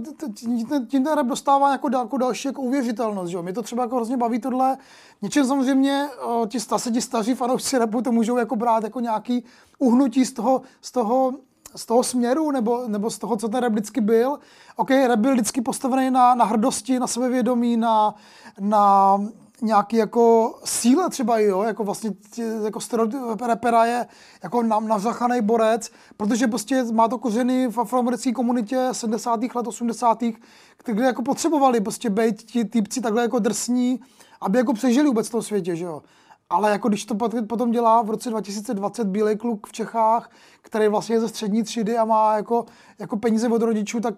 tím 0.88 1.04
ten- 1.04 1.16
rap 1.16 1.28
dostává 1.28 1.72
jako, 1.72 1.90
jako 1.98 2.18
další 2.18 2.48
jako 2.48 2.62
uvěřitelnost, 2.62 3.32
že 3.32 3.38
jo. 3.38 3.44
Mě 3.44 3.54
to 3.54 3.62
třeba 3.62 3.84
jako 3.84 3.96
hrozně 3.96 4.18
baví 4.18 4.40
tohle. 4.40 4.78
Něčem 5.22 5.46
samozřejmě 5.46 6.08
ti, 6.48 6.60
zase 6.60 6.92
ti 6.92 7.02
staří 7.02 7.34
fanoušci 7.36 7.78
rapu 7.78 8.02
to 8.02 8.12
můžou 8.12 8.38
jako 8.38 8.56
brát 8.56 8.84
jako 8.84 9.00
nějaký 9.00 9.44
uhnutí 9.80 10.26
z 10.26 10.34
toho, 10.34 10.62
z 10.82 10.92
toho 10.92 11.34
z 11.76 11.86
toho 11.86 12.04
směru, 12.04 12.52
nebo, 12.52 12.88
nebo 12.88 13.10
z 13.10 13.18
toho, 13.18 13.38
co 13.38 13.48
ten 13.50 13.60
rap 13.60 13.72
vždycky 13.72 14.02
byl. 14.02 14.40
OK, 14.76 14.90
rap 14.90 15.20
byl 15.20 15.34
vždycky 15.34 15.62
postavený 15.62 16.12
na, 16.12 16.36
na 16.36 16.46
hrdosti, 16.46 17.00
na 17.00 17.08
sebevědomí, 17.08 17.78
na, 17.78 18.16
na 18.60 19.18
nějaký 19.62 19.96
jako 19.96 20.54
síle 20.64 21.10
třeba, 21.10 21.40
jo, 21.40 21.62
jako 21.62 21.84
vlastně 21.84 22.10
tě- 22.10 22.62
jako 22.66 22.80
rapera 23.48 23.86
je 23.86 24.08
jako 24.44 24.64
na- 24.64 24.80
navzachaný 24.80 25.42
borec, 25.42 25.90
protože 26.18 26.48
prostě 26.48 26.84
má 26.84 27.08
to 27.08 27.18
kořeny 27.18 27.68
v 27.68 27.78
afroamerické 27.78 28.32
komunitě 28.32 28.90
70. 28.92 29.56
let, 29.56 29.68
80. 29.68 30.20
kde 30.86 31.06
jako 31.06 31.22
potřebovali 31.22 31.82
prostě 31.82 32.10
být 32.10 32.42
ti 32.44 32.66
týpci 32.66 33.02
takhle 33.02 33.22
jako 33.22 33.40
drsní, 33.40 34.00
aby 34.42 34.58
jako 34.58 34.74
přežili 34.74 35.08
vůbec 35.08 35.28
v 35.28 35.32
tom 35.32 35.42
světě, 35.42 35.76
že 35.76 35.86
jo. 35.86 36.02
Ale 36.50 36.72
jako 36.72 36.90
když 36.90 37.06
to 37.06 37.16
pot- 37.16 37.48
potom 37.48 37.72
dělá 37.72 38.02
v 38.02 38.10
roce 38.10 38.30
2020 38.30 39.08
bílej 39.08 39.36
kluk 39.38 39.68
v 39.68 39.72
Čechách, 39.72 40.32
který 40.62 40.88
vlastně 40.88 41.16
je 41.16 41.20
ze 41.20 41.28
střední 41.30 41.64
třídy 41.64 41.98
a 41.98 42.06
má 42.06 42.36
jako, 42.36 42.66
jako 43.00 43.18
peníze 43.18 43.48
od 43.48 43.62
rodičů, 43.62 44.00
tak 44.00 44.16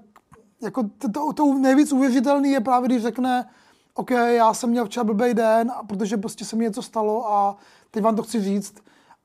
jako 0.62 0.84
to, 0.98 1.10
to, 1.12 1.34
to 1.34 1.54
nejvíc 1.54 1.92
uvěřitelný 1.92 2.52
je 2.52 2.60
právě, 2.60 2.88
když 2.88 3.02
řekne, 3.02 3.46
OK, 3.94 4.12
já 4.12 4.54
jsem 4.54 4.70
měl 4.70 4.86
včera 4.86 5.04
blbý 5.04 5.34
den, 5.34 5.72
protože 5.88 6.18
prostě 6.18 6.46
se 6.46 6.56
mi 6.56 6.64
něco 6.64 6.82
stalo 6.82 7.34
a 7.34 7.58
teď 7.92 8.04
vám 8.04 8.16
to 8.16 8.24
chci 8.24 8.42
říct. 8.42 8.76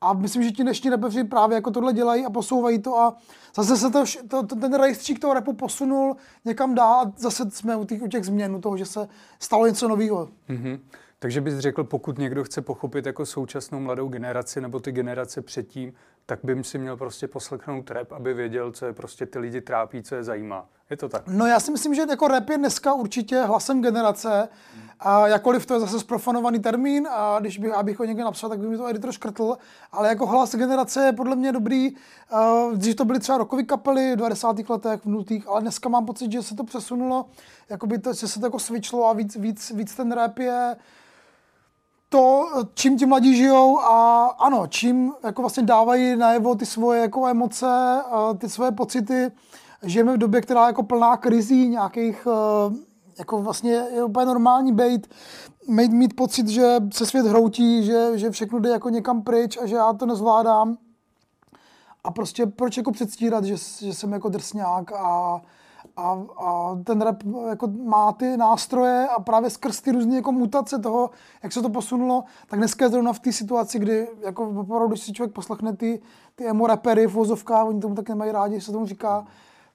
A 0.01 0.13
myslím, 0.13 0.43
že 0.43 0.51
ti 0.51 0.63
dnešní 0.63 0.91
rapeři 0.91 1.25
právě 1.25 1.55
jako 1.55 1.71
tohle 1.71 1.93
dělají 1.93 2.27
a 2.27 2.31
posouvají 2.31 2.79
to 2.79 2.99
a 2.99 3.17
zase 3.57 3.77
se 3.77 3.91
to, 3.91 4.05
to, 4.29 4.47
to 4.47 4.57
ten 4.57 4.75
rejstřík 4.75 5.19
toho 5.19 5.35
rapu 5.35 5.53
posunul 5.53 6.17
někam 6.45 6.75
dál 6.75 6.95
a 6.95 7.13
zase 7.17 7.51
jsme 7.51 7.77
u 7.77 7.85
těch, 7.85 8.03
u 8.03 8.09
těch 8.09 8.25
změn, 8.25 8.55
u 8.55 8.61
toho, 8.61 8.77
že 8.77 8.87
se 8.87 9.09
stalo 9.39 9.67
něco 9.67 9.89
nového. 9.89 10.29
Mhm. 10.49 10.81
Takže 11.19 11.41
bys 11.41 11.59
řekl, 11.59 11.85
pokud 11.85 12.19
někdo 12.19 12.45
chce 12.45 12.63
pochopit 12.63 13.07
jako 13.07 13.27
současnou 13.27 13.81
mladou 13.81 14.09
generaci 14.09 14.61
nebo 14.61 14.81
ty 14.81 14.93
generace 14.93 15.43
předtím, 15.43 15.93
tak 16.29 16.39
by 16.43 16.65
si 16.65 16.79
měl 16.79 16.97
prostě 16.97 17.29
poslechnout 17.29 17.91
rap, 17.91 18.13
aby 18.13 18.35
věděl, 18.35 18.73
co 18.73 18.87
je 18.87 18.93
prostě 18.93 19.27
ty 19.27 19.39
lidi 19.39 19.61
trápí, 19.61 20.03
co 20.03 20.15
je 20.15 20.25
zajímá. 20.25 20.69
Je 20.91 20.97
to 20.97 21.09
tak? 21.09 21.23
No 21.27 21.47
já 21.47 21.61
si 21.61 21.71
myslím, 21.71 21.95
že 21.95 22.03
jako 22.09 22.29
rap 22.29 22.49
je 22.49 22.59
dneska 22.59 22.95
určitě 22.95 23.43
hlasem 23.43 23.83
generace, 23.83 24.49
a 25.01 25.29
jakkoliv 25.29 25.67
to 25.67 25.75
je 25.75 25.81
zase 25.81 26.01
zprofanovaný 26.01 26.59
termín 26.59 27.09
a 27.11 27.41
když 27.41 27.59
bych, 27.59 27.73
abych 27.73 27.99
ho 27.99 28.05
někde 28.05 28.25
napsal, 28.25 28.51
tak 28.51 28.59
by 28.59 28.69
mi 28.69 28.77
to 28.77 28.89
editor 28.89 29.13
škrtl, 29.13 29.59
ale 29.93 30.09
jako 30.09 30.27
hlas 30.27 30.55
generace 30.55 31.07
je 31.07 31.13
podle 31.13 31.37
mě 31.37 31.53
dobrý. 31.53 31.91
Uh, 31.91 32.75
Dřív 32.75 32.97
to 32.97 33.05
byly 33.05 33.21
třeba 33.21 33.39
rockové 33.39 33.63
kapely 33.63 34.13
v 34.13 34.17
90. 34.17 34.69
letech, 34.69 35.01
v 35.01 35.07
nultých, 35.07 35.49
ale 35.49 35.61
dneska 35.61 35.89
mám 35.89 36.07
pocit, 36.07 36.33
že 36.33 36.43
se 36.43 36.55
to 36.55 36.65
přesunulo, 36.65 37.27
jakoby 37.69 37.99
to, 37.99 38.13
že 38.13 38.29
se 38.29 38.41
to 38.41 38.47
jako 38.47 38.59
switchlo 38.59 39.07
a 39.07 39.13
víc, 39.13 39.37
víc, 39.37 39.71
víc 39.71 39.95
ten 39.95 40.13
rap 40.13 40.39
je 40.39 40.77
to, 42.09 42.49
čím 42.75 42.99
ti 42.99 43.07
mladí 43.07 43.37
žijou 43.37 43.81
a 43.81 44.25
ano, 44.27 44.67
čím 44.67 45.13
jako 45.25 45.43
vlastně 45.43 45.63
dávají 45.63 46.17
najevo 46.17 46.55
ty 46.55 46.67
svoje 46.67 47.01
jako 47.01 47.27
emoce, 47.27 48.03
ty 48.39 48.49
svoje 48.49 48.73
pocity. 48.73 49.31
Žijeme 49.83 50.15
v 50.15 50.19
době, 50.19 50.41
která 50.41 50.61
je 50.61 50.67
jako 50.67 50.83
plná 50.83 51.17
krizí, 51.17 51.69
nějakých, 51.69 52.27
eh, 52.31 52.75
jako 53.19 53.43
vlastně 53.43 53.73
je 53.73 54.05
úplně 54.05 54.27
normální 54.27 54.73
být, 54.73 55.15
mít, 55.69 55.93
mít 55.93 56.17
pocit, 56.17 56.49
že 56.49 56.77
se 56.93 57.07
svět 57.07 57.27
hroutí, 57.27 57.85
že, 57.85 58.19
že 58.19 58.31
všechno 58.31 58.59
jde 58.59 58.71
jako 58.71 58.89
někam 58.89 59.23
pryč 59.23 59.59
a 59.63 59.67
že 59.67 59.77
já 59.77 59.93
to 59.93 60.07
nezvládám. 60.07 60.77
A 62.05 62.11
prostě 62.11 62.47
proč 62.47 62.77
jako 62.77 62.93
předstírat, 62.93 63.45
že, 63.45 63.57
že 63.81 63.95
jsem 63.95 64.13
jako 64.13 64.29
drsňák 64.29 64.93
a, 64.93 65.41
a, 65.99 66.27
a 66.37 66.79
ten 66.85 67.01
rap 67.01 67.23
jako 67.49 67.67
má 67.67 68.13
ty 68.13 68.37
nástroje 68.37 69.09
a 69.09 69.23
právě 69.23 69.51
skrz 69.51 69.81
ty 69.81 69.93
různé 69.93 70.17
jako 70.17 70.33
mutace 70.33 70.79
toho, 70.79 71.11
jak 71.43 71.53
se 71.53 71.63
to 71.63 71.69
posunulo, 71.69 72.25
tak 72.47 72.59
dneska 72.59 72.85
je 72.85 72.91
zrovna 72.91 73.13
v 73.13 73.19
té 73.19 73.33
situaci, 73.33 73.79
kdy 73.79 74.09
jako 74.21 74.49
opravdu, 74.49 74.89
když 74.89 75.01
si 75.01 75.13
člověk 75.13 75.35
poslechne 75.35 75.77
ty, 75.77 76.01
ty 76.35 76.47
emo 76.47 76.67
rapery 76.67 77.07
v 77.07 77.13
vozovkách, 77.13 77.67
oni 77.67 77.81
tomu 77.81 77.95
tak 77.95 78.09
nemají 78.09 78.33
rádi, 78.33 78.61
se 78.61 78.73
tomu 78.73 78.87
říká, 78.87 79.27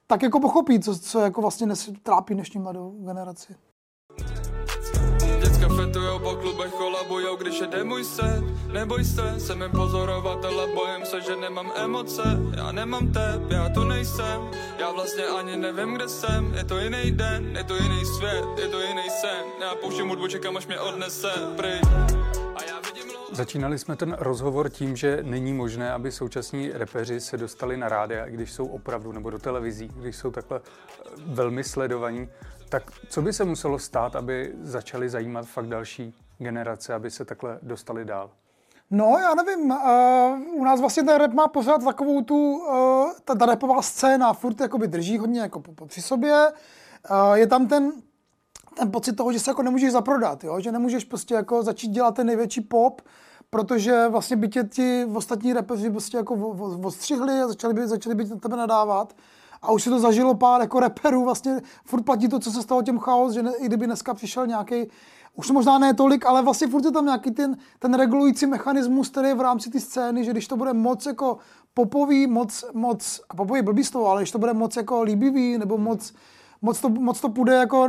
tak 0.06 0.22
jako 0.22 0.40
pochopí, 0.40 0.80
co, 0.80 0.98
co 0.98 1.20
jako 1.20 1.40
vlastně 1.40 1.66
trápí 2.02 2.34
dnešní 2.34 2.60
mladou 2.60 2.94
generaci. 2.98 3.56
Po 6.24 6.34
klubech, 6.36 6.72
kolabujou, 6.72 7.36
když 7.36 7.60
je 7.60 7.84
můj 7.84 8.04
set 8.04 8.44
Neboj 8.72 9.04
se, 9.04 9.40
jsem 9.40 9.60
jen 9.60 9.70
pozorovatel 9.70 10.60
a 10.60 10.66
bojím 10.66 11.06
se, 11.06 11.20
že 11.20 11.36
nemám 11.36 11.72
emoce. 11.76 12.22
Já 12.56 12.72
nemám 12.72 13.12
tep, 13.12 13.50
já 13.50 13.68
tu 13.68 13.84
nejsem. 13.84 14.50
Já 14.78 14.92
vlastně 14.92 15.24
ani 15.24 15.56
nevím, 15.56 15.94
kde 15.94 16.08
jsem. 16.08 16.54
Je 16.54 16.64
to 16.64 16.78
jiný 16.78 17.10
den, 17.10 17.56
je 17.56 17.64
to 17.64 17.76
jiný 17.76 18.04
svět, 18.04 18.44
je 18.58 18.68
to 18.68 18.80
jiný 18.80 19.10
sen. 19.20 19.44
Já 19.60 19.74
pouštím 19.74 20.08
hudbu, 20.08 20.28
čekám, 20.28 20.56
až 20.56 20.66
mě 20.66 20.80
odnese 20.80 21.32
pryč. 21.56 21.82
Začínali 23.32 23.78
jsme 23.78 23.96
ten 23.96 24.16
rozhovor 24.18 24.68
tím, 24.68 24.96
že 24.96 25.18
není 25.22 25.52
možné, 25.52 25.92
aby 25.92 26.12
současní 26.12 26.70
repeři 26.72 27.20
se 27.20 27.36
dostali 27.36 27.76
na 27.76 27.88
rádia, 27.88 28.26
když 28.26 28.52
jsou 28.52 28.66
opravdu, 28.66 29.12
nebo 29.12 29.30
do 29.30 29.38
televizí, 29.38 29.90
když 29.96 30.16
jsou 30.16 30.30
takhle 30.30 30.60
eh, 30.60 31.10
velmi 31.26 31.64
sledovaní. 31.64 32.28
Tak 32.68 32.82
co 33.08 33.22
by 33.22 33.32
se 33.32 33.44
muselo 33.44 33.78
stát, 33.78 34.16
aby 34.16 34.52
začali 34.60 35.08
zajímat 35.08 35.46
fakt 35.46 35.66
další 35.66 36.14
generace, 36.38 36.94
aby 36.94 37.10
se 37.10 37.24
takhle 37.24 37.58
dostali 37.62 38.04
dál? 38.04 38.30
No, 38.90 39.16
já 39.20 39.34
nevím, 39.34 39.70
uh, 39.70 40.60
u 40.60 40.64
nás 40.64 40.80
vlastně 40.80 41.02
ten 41.02 41.16
rap 41.16 41.32
má 41.32 41.48
pořád 41.48 41.84
takovou 41.84 42.22
tu, 42.22 42.56
uh, 42.56 43.12
ta, 43.24 43.34
ta 43.34 43.46
rapová 43.46 43.82
scéna 43.82 44.32
furt 44.32 44.60
jakoby 44.60 44.88
drží 44.88 45.18
hodně 45.18 45.40
jako 45.40 45.60
po, 45.60 45.72
po, 45.72 45.86
při 45.86 46.02
sobě. 46.02 46.52
Uh, 47.10 47.34
je 47.34 47.46
tam 47.46 47.68
ten, 47.68 47.92
ten 48.76 48.90
pocit 48.90 49.12
toho, 49.12 49.32
že 49.32 49.40
se 49.40 49.50
jako 49.50 49.62
nemůžeš 49.62 49.92
zaprodat, 49.92 50.44
jo? 50.44 50.60
že 50.60 50.72
nemůžeš 50.72 51.04
prostě 51.04 51.34
jako 51.34 51.62
začít 51.62 51.88
dělat 51.88 52.14
ten 52.14 52.26
největší 52.26 52.60
pop, 52.60 53.02
protože 53.50 54.08
vlastně 54.08 54.36
by 54.36 54.48
tě 54.48 54.64
ti 54.64 55.06
ostatní 55.14 55.52
rapeři 55.52 55.90
prostě 55.90 56.16
jako 56.16 56.34
o- 56.34 56.64
o- 56.64 56.80
odstřihli 56.86 57.40
a 57.40 57.48
začali 57.48 57.74
by, 57.74 57.88
začali 57.88 58.14
by 58.14 58.24
na 58.24 58.36
tebe 58.36 58.56
nadávat. 58.56 59.14
A 59.64 59.72
už 59.72 59.82
si 59.82 59.90
to 59.90 59.98
zažilo 59.98 60.34
pár 60.34 60.60
jako 60.60 60.80
reperů, 60.80 61.24
vlastně 61.24 61.60
furt 61.84 62.02
platí 62.02 62.28
to, 62.28 62.38
co 62.38 62.50
se 62.50 62.62
stalo 62.62 62.82
těm 62.82 62.98
chaos, 62.98 63.32
že 63.32 63.42
ne, 63.42 63.52
i 63.58 63.66
kdyby 63.66 63.86
dneska 63.86 64.14
přišel 64.14 64.46
nějaký, 64.46 64.86
už 65.34 65.50
možná 65.50 65.78
ne 65.78 65.94
tolik, 65.94 66.26
ale 66.26 66.42
vlastně 66.42 66.66
furt 66.66 66.84
je 66.84 66.90
tam 66.90 67.04
nějaký 67.04 67.30
ten, 67.30 67.56
ten 67.78 67.94
regulující 67.94 68.46
mechanismus, 68.46 69.08
který 69.08 69.28
je 69.28 69.34
v 69.34 69.40
rámci 69.40 69.70
té 69.70 69.80
scény, 69.80 70.24
že 70.24 70.30
když 70.30 70.48
to 70.48 70.56
bude 70.56 70.72
moc 70.72 71.06
jako 71.06 71.38
popový, 71.74 72.26
moc, 72.26 72.64
moc, 72.74 73.20
a 73.30 73.36
popový 73.36 73.62
blbý 73.62 73.84
slovo, 73.84 74.06
ale 74.06 74.22
když 74.22 74.30
to 74.30 74.38
bude 74.38 74.52
moc 74.52 74.76
jako 74.76 75.02
líbivý, 75.02 75.58
nebo 75.58 75.78
moc, 75.78 76.14
moc, 76.62 76.80
to, 76.80 76.88
moc 76.88 77.20
to 77.20 77.28
půjde 77.28 77.54
jako 77.54 77.88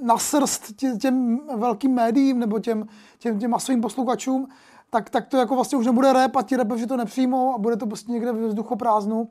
na 0.00 0.18
srst 0.18 0.76
tě, 0.76 0.90
těm 1.00 1.40
velkým 1.56 1.94
médiím 1.94 2.38
nebo 2.38 2.58
těm, 2.58 2.86
těm, 3.18 3.38
těm 3.38 3.50
masovým 3.50 3.80
posluchačům, 3.80 4.48
tak, 4.90 5.10
tak 5.10 5.26
to 5.26 5.36
jako 5.36 5.54
vlastně 5.54 5.78
už 5.78 5.86
nebude 5.86 6.12
rap 6.12 6.36
a 6.36 6.42
ti 6.42 6.56
rapeři 6.56 6.86
to 6.86 6.96
nepřijmou 6.96 7.54
a 7.54 7.58
bude 7.58 7.76
to 7.76 7.86
prostě 7.86 8.12
někde 8.12 8.32
ve 8.32 8.48
vzduchoprázdnu. 8.48 9.20
Uh, 9.20 9.28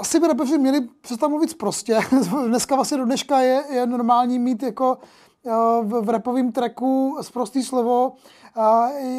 asi 0.00 0.20
by 0.20 0.26
rapeři 0.26 0.58
měli 0.58 0.80
přestat 1.00 1.28
mluvit 1.28 1.58
prostě. 1.58 2.00
Dneska 2.46 2.74
vlastně 2.74 2.98
do 2.98 3.04
dneška 3.04 3.40
je, 3.40 3.64
je 3.70 3.86
normální 3.86 4.38
mít 4.38 4.62
jako 4.62 4.98
uh, 5.42 5.52
v, 5.82 6.00
v 6.00 6.08
rapovém 6.08 6.52
tracku 6.52 7.18
zprostý 7.20 7.62
slovo. 7.62 8.12
Uh, 8.56 8.64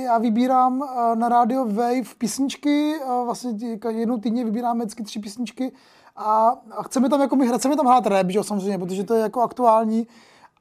já 0.04 0.18
vybírám 0.18 0.90
na 1.16 1.30
rádio 1.30 1.66
Wave 1.66 2.16
písničky, 2.18 2.96
vlastně 3.26 3.54
tí- 3.54 3.80
jednou 3.88 4.18
týdně 4.18 4.46
vybíráme 4.46 4.80
vždycky 4.80 5.04
tři 5.04 5.20
písničky 5.20 5.72
a, 6.16 6.56
a 6.72 6.84
chceme 6.84 7.10
tam 7.10 7.22
jako 7.22 7.36
my 7.36 7.48
chceme 7.58 7.76
tam 7.76 7.86
hrát 7.86 8.08
rap, 8.08 8.30
že 8.30 8.38
jo, 8.38 8.44
samozřejmě, 8.44 8.78
protože 8.78 9.04
to 9.04 9.14
je 9.14 9.22
jako 9.22 9.42
aktuální, 9.42 10.08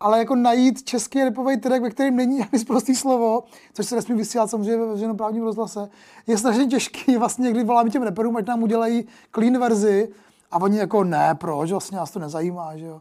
ale 0.02 0.18
jako 0.18 0.34
najít 0.34 0.82
český 0.82 1.24
rapový 1.24 1.56
track, 1.56 1.82
ve 1.82 1.90
kterém 1.90 2.16
není 2.16 2.40
ani 2.52 2.58
zprostý 2.58 2.94
slovo, 2.94 3.44
což 3.72 3.86
se 3.86 3.94
nesmí 3.94 4.16
vysílat 4.16 4.50
samozřejmě 4.50 4.76
ve 4.76 4.86
veřejnoprávním 4.86 5.42
rozhlase, 5.42 5.88
je 6.26 6.38
strašně 6.38 6.66
těžký. 6.66 7.16
Vlastně 7.22 7.42
někdy 7.42 7.64
voláme 7.64 7.90
těm 7.90 8.02
raperům, 8.02 8.36
ať 8.36 8.46
nám 8.46 8.62
udělají 8.62 9.06
clean 9.34 9.58
verzi 9.58 10.08
a 10.50 10.56
oni 10.56 10.78
jako 10.78 11.04
ne, 11.04 11.34
proč, 11.34 11.70
vlastně 11.70 11.98
nás 11.98 12.10
to 12.10 12.18
nezajímá, 12.18 12.76
že 12.76 12.86
jo. 12.86 13.00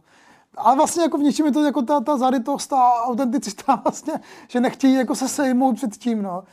Ale 0.57 0.75
vlastně 0.75 1.03
jako 1.03 1.17
v 1.17 1.21
něčem 1.21 1.45
je 1.45 1.51
to 1.51 1.63
jako 1.63 1.81
ta, 1.81 1.99
ta 1.99 2.17
zarytost 2.17 2.73
a 2.73 3.03
autenticita 3.03 3.75
vlastně, 3.83 4.13
že 4.47 4.59
nechtějí 4.59 4.93
jako 4.93 5.15
se 5.15 5.27
sejmout 5.27 5.75
před 5.75 5.97
tím, 5.97 6.21
no. 6.21 6.43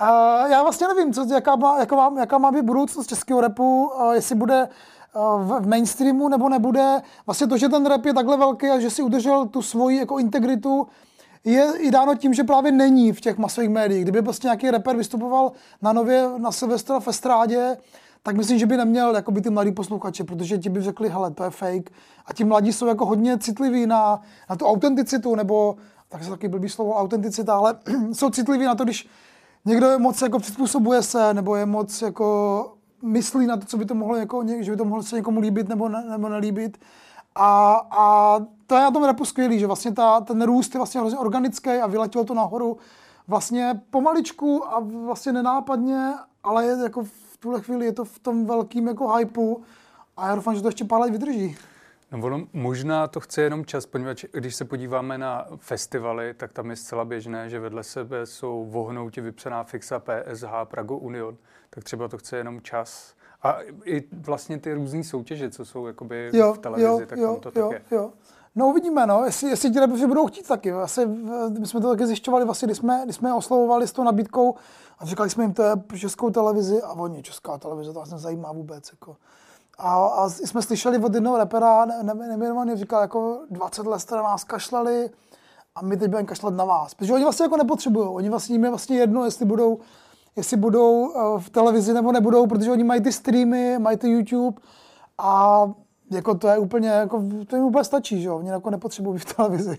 Uh, 0.00 0.50
já 0.50 0.62
vlastně 0.62 0.88
nevím, 0.88 1.12
co, 1.12 1.34
jaká, 1.34 1.56
má, 1.56 1.78
jaká, 1.78 1.96
má, 1.96 2.20
jaká 2.20 2.38
má 2.38 2.50
být 2.50 2.62
budoucnost 2.62 3.06
českého 3.06 3.40
repu, 3.40 3.92
uh, 3.94 4.12
jestli 4.12 4.34
bude 4.34 4.68
v, 5.14 5.66
mainstreamu 5.66 6.28
nebo 6.28 6.48
nebude. 6.48 7.02
Vlastně 7.26 7.46
to, 7.46 7.56
že 7.56 7.68
ten 7.68 7.86
rap 7.86 8.04
je 8.04 8.14
takhle 8.14 8.36
velký 8.36 8.66
a 8.66 8.80
že 8.80 8.90
si 8.90 9.02
udržel 9.02 9.46
tu 9.46 9.62
svoji 9.62 9.98
jako 9.98 10.18
integritu, 10.18 10.86
je 11.44 11.72
i 11.78 11.90
dáno 11.90 12.14
tím, 12.14 12.34
že 12.34 12.44
právě 12.44 12.72
není 12.72 13.12
v 13.12 13.20
těch 13.20 13.38
masových 13.38 13.70
médiích. 13.70 14.02
Kdyby 14.02 14.22
prostě 14.22 14.46
nějaký 14.46 14.70
rapper 14.70 14.96
vystupoval 14.96 15.52
na 15.82 15.92
nově 15.92 16.28
na 16.38 16.52
Silvestra 16.52 17.00
v 17.00 17.08
estrádě, 17.08 17.76
tak 18.22 18.36
myslím, 18.36 18.58
že 18.58 18.66
by 18.66 18.76
neměl 18.76 19.14
jakoby, 19.14 19.40
ty 19.40 19.50
mladí 19.50 19.72
posluchače, 19.72 20.24
protože 20.24 20.58
ti 20.58 20.68
by 20.68 20.80
řekli, 20.80 21.08
hele, 21.08 21.30
to 21.30 21.44
je 21.44 21.50
fake. 21.50 21.90
A 22.26 22.32
ti 22.32 22.44
mladí 22.44 22.72
jsou 22.72 22.86
jako 22.86 23.06
hodně 23.06 23.38
citliví 23.38 23.86
na, 23.86 24.22
na 24.50 24.56
tu 24.56 24.66
autenticitu, 24.66 25.34
nebo 25.34 25.76
tak 26.08 26.24
se 26.24 26.30
taky 26.30 26.48
blbý 26.48 26.68
slovo 26.68 26.94
autenticita, 26.94 27.54
ale 27.54 27.74
jsou 28.12 28.30
citliví 28.30 28.64
na 28.64 28.74
to, 28.74 28.84
když 28.84 29.08
někdo 29.64 29.86
je 29.86 29.98
moc 29.98 30.22
jako 30.22 30.38
přizpůsobuje 30.38 31.02
se, 31.02 31.34
nebo 31.34 31.56
je 31.56 31.66
moc 31.66 32.02
jako 32.02 32.71
myslí 33.02 33.46
na 33.46 33.56
to, 33.56 33.66
co 33.66 33.76
by 33.76 33.84
to 33.84 33.94
mohlo, 33.94 34.16
jako, 34.16 34.44
že 34.60 34.70
by 34.70 34.76
to 34.76 34.84
mohlo 34.84 35.02
se 35.02 35.16
někomu 35.16 35.40
líbit 35.40 35.68
nebo, 35.68 35.88
ne, 35.88 36.04
nebo 36.10 36.28
nelíbit. 36.28 36.78
A, 37.34 37.72
a 37.90 38.38
to 38.66 38.74
je 38.74 38.80
na 38.80 38.90
tom 38.90 39.04
rapu 39.04 39.24
skvělý, 39.24 39.58
že 39.58 39.66
vlastně 39.66 39.92
ta, 39.92 40.20
ten 40.20 40.42
růst 40.42 40.74
je 40.74 40.78
vlastně 40.78 41.00
hrozně 41.00 41.18
organický 41.18 41.70
a 41.70 41.86
vyletělo 41.86 42.24
to 42.24 42.34
nahoru 42.34 42.76
vlastně 43.28 43.80
pomaličku 43.90 44.68
a 44.68 44.80
vlastně 45.04 45.32
nenápadně, 45.32 46.14
ale 46.44 46.66
je 46.66 46.76
jako 46.82 47.04
v 47.04 47.36
tuhle 47.40 47.60
chvíli 47.60 47.86
je 47.86 47.92
to 47.92 48.04
v 48.04 48.18
tom 48.18 48.46
velkým 48.46 48.88
jako 48.88 49.14
hypeu 49.14 49.62
a 50.16 50.28
já 50.28 50.34
doufám, 50.34 50.54
že 50.54 50.62
to 50.62 50.68
ještě 50.68 50.84
pár 50.84 51.00
let 51.00 51.10
vydrží. 51.10 51.56
No 52.12 52.26
ono 52.26 52.46
možná 52.52 53.06
to 53.06 53.20
chce 53.20 53.42
jenom 53.42 53.64
čas, 53.64 53.86
poněvadž 53.86 54.24
když 54.32 54.54
se 54.54 54.64
podíváme 54.64 55.18
na 55.18 55.46
festivaly, 55.56 56.34
tak 56.34 56.52
tam 56.52 56.70
je 56.70 56.76
zcela 56.76 57.04
běžné, 57.04 57.50
že 57.50 57.60
vedle 57.60 57.82
sebe 57.82 58.26
jsou 58.26 58.64
vohnouti 58.64 59.20
vypsaná 59.20 59.64
Fixa, 59.64 59.98
PSH, 59.98 60.48
Prago 60.64 60.96
Union, 60.96 61.36
tak 61.70 61.84
třeba 61.84 62.08
to 62.08 62.18
chce 62.18 62.36
jenom 62.36 62.60
čas. 62.60 63.14
A 63.42 63.58
i 63.84 64.04
vlastně 64.12 64.58
ty 64.58 64.74
různé 64.74 65.04
soutěže, 65.04 65.50
co 65.50 65.64
jsou 65.64 65.86
jakoby 65.86 66.30
Jo, 66.32 66.52
v 66.52 66.58
televizi, 66.58 66.86
jo, 66.86 67.00
tak 67.06 67.18
jo, 67.18 67.38
tam 67.42 67.52
to 67.52 67.60
jo, 67.60 67.70
tak 67.72 67.90
je. 67.90 67.96
jo. 67.96 68.10
No 68.54 68.66
uvidíme, 68.68 69.06
no, 69.06 69.24
jestli, 69.24 69.48
jestli 69.48 69.70
ti 69.70 69.80
rapeři 69.80 70.06
budou 70.06 70.26
chtít 70.26 70.48
taky. 70.48 70.72
Asi, 70.72 71.02
eh, 71.02 71.50
my 71.60 71.66
jsme 71.66 71.80
to 71.80 71.90
taky 71.90 72.06
zjišťovali, 72.06 72.44
vlastně, 72.44 72.66
když 72.66 72.78
jsme, 72.78 73.00
když 73.04 73.16
jsme 73.16 73.28
je 73.28 73.34
oslovovali 73.34 73.88
s 73.88 73.92
tou 73.92 74.04
nabídkou 74.04 74.54
a 74.98 75.06
říkali 75.06 75.30
jsme 75.30 75.44
jim, 75.44 75.54
to 75.54 75.62
je 75.62 75.72
českou 75.98 76.30
televizi 76.30 76.82
a 76.82 76.92
oni, 76.92 77.22
česká 77.22 77.58
televize, 77.58 77.92
to 77.92 77.98
vás 77.98 78.10
nezajímá 78.10 78.52
vůbec. 78.52 78.90
Jako. 78.92 79.16
A, 79.82 80.06
a 80.06 80.28
jsme 80.28 80.62
slyšeli 80.62 80.98
od 80.98 81.14
jednoho 81.14 81.38
repera, 81.38 81.84
ne, 81.84 82.36
ne, 82.64 82.76
říkal, 82.76 83.00
jako 83.00 83.40
20 83.50 83.86
let 83.86 83.98
jste 83.98 84.16
na 84.16 84.22
nás 84.22 84.44
kašlali 84.44 85.10
a 85.74 85.82
my 85.82 85.96
teď 85.96 86.10
budeme 86.10 86.26
kašlat 86.26 86.54
na 86.54 86.64
vás. 86.64 86.94
Protože 86.94 87.12
oni 87.12 87.24
vlastně 87.24 87.44
jako 87.44 87.56
nepotřebují. 87.56 88.08
Oni 88.08 88.30
vlastně 88.30 88.54
jim 88.54 88.64
je 88.64 88.70
vlastně 88.70 88.96
jedno, 88.98 89.24
jestli 89.24 89.46
budou, 89.46 89.78
jestli 90.36 90.56
budou 90.56 91.12
eh, 91.16 91.40
v 91.40 91.50
televizi 91.50 91.92
nebo 91.92 92.12
nebudou, 92.12 92.46
protože 92.46 92.70
oni 92.70 92.84
mají 92.84 93.00
ty 93.00 93.12
streamy, 93.12 93.78
mají 93.78 93.96
ty 93.96 94.08
YouTube 94.08 94.60
a 95.18 95.62
jako 96.10 96.34
to 96.34 96.48
je 96.48 96.58
úplně, 96.58 96.88
jako, 96.88 97.24
to 97.46 97.56
jim 97.56 97.64
úplně 97.64 97.84
stačí, 97.84 98.22
že 98.22 98.28
jo? 98.28 98.36
Oni 98.36 98.48
jako 98.48 98.70
nepotřebují 98.70 99.18
v 99.18 99.24
televizi. 99.24 99.78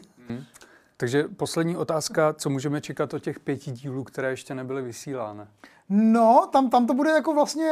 Takže 0.97 1.23
poslední 1.23 1.77
otázka, 1.77 2.33
co 2.33 2.49
můžeme 2.49 2.81
čekat 2.81 3.13
od 3.13 3.19
těch 3.19 3.39
pěti 3.39 3.71
dílů, 3.71 4.03
které 4.03 4.29
ještě 4.29 4.55
nebyly 4.55 4.81
vysílány? 4.81 5.43
No, 5.89 6.47
tam, 6.51 6.69
tam 6.69 6.87
to 6.87 6.93
bude 6.93 7.09
jako 7.09 7.33
vlastně, 7.33 7.65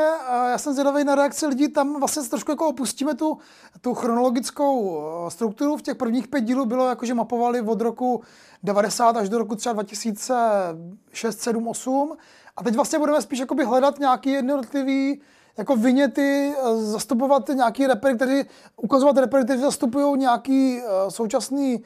já 0.52 0.58
jsem 0.58 0.74
zvědavý 0.74 1.04
na 1.04 1.16
reakci 1.16 1.48
lidí, 1.48 1.68
tam 1.68 2.00
vlastně 2.00 2.24
trošku 2.24 2.52
jako 2.52 2.68
opustíme 2.68 3.16
tu, 3.16 3.38
tu 3.82 3.94
chronologickou 3.94 5.02
eh, 5.02 5.32
strukturu. 5.32 5.78
V 5.78 5.82
těch 5.82 5.96
prvních 5.96 6.28
pět 6.28 6.42
dílů 6.42 6.66
bylo 6.66 6.88
jako, 6.88 7.06
že 7.06 7.14
mapovali 7.14 7.62
od 7.62 7.82
roku 7.82 8.22
90 8.64 9.18
až 9.18 9.30
do 9.30 9.38
roku 9.38 9.56
třeba 9.56 9.74
2006, 9.74 11.42
7, 11.42 11.68
8. 11.68 12.18
A 12.58 12.64
teď 12.64 12.76
vlastně 12.76 13.00
budeme 13.00 13.22
spíš 13.22 13.40
jakoby 13.40 13.66
hledat 13.66 14.00
nějaký 14.00 14.30
jednotlivý 14.30 15.22
jako 15.58 15.76
vyněty, 15.76 16.54
eh, 16.58 16.78
zastupovat 16.78 17.50
nějaký 17.50 17.88
repery, 17.88 18.16
kteří, 18.16 18.44
ukazovat 18.78 19.18
repery, 19.18 19.44
kteří 19.44 19.62
zastupují 19.62 20.20
nějaký 20.20 20.80
eh, 20.80 21.12
současný 21.12 21.84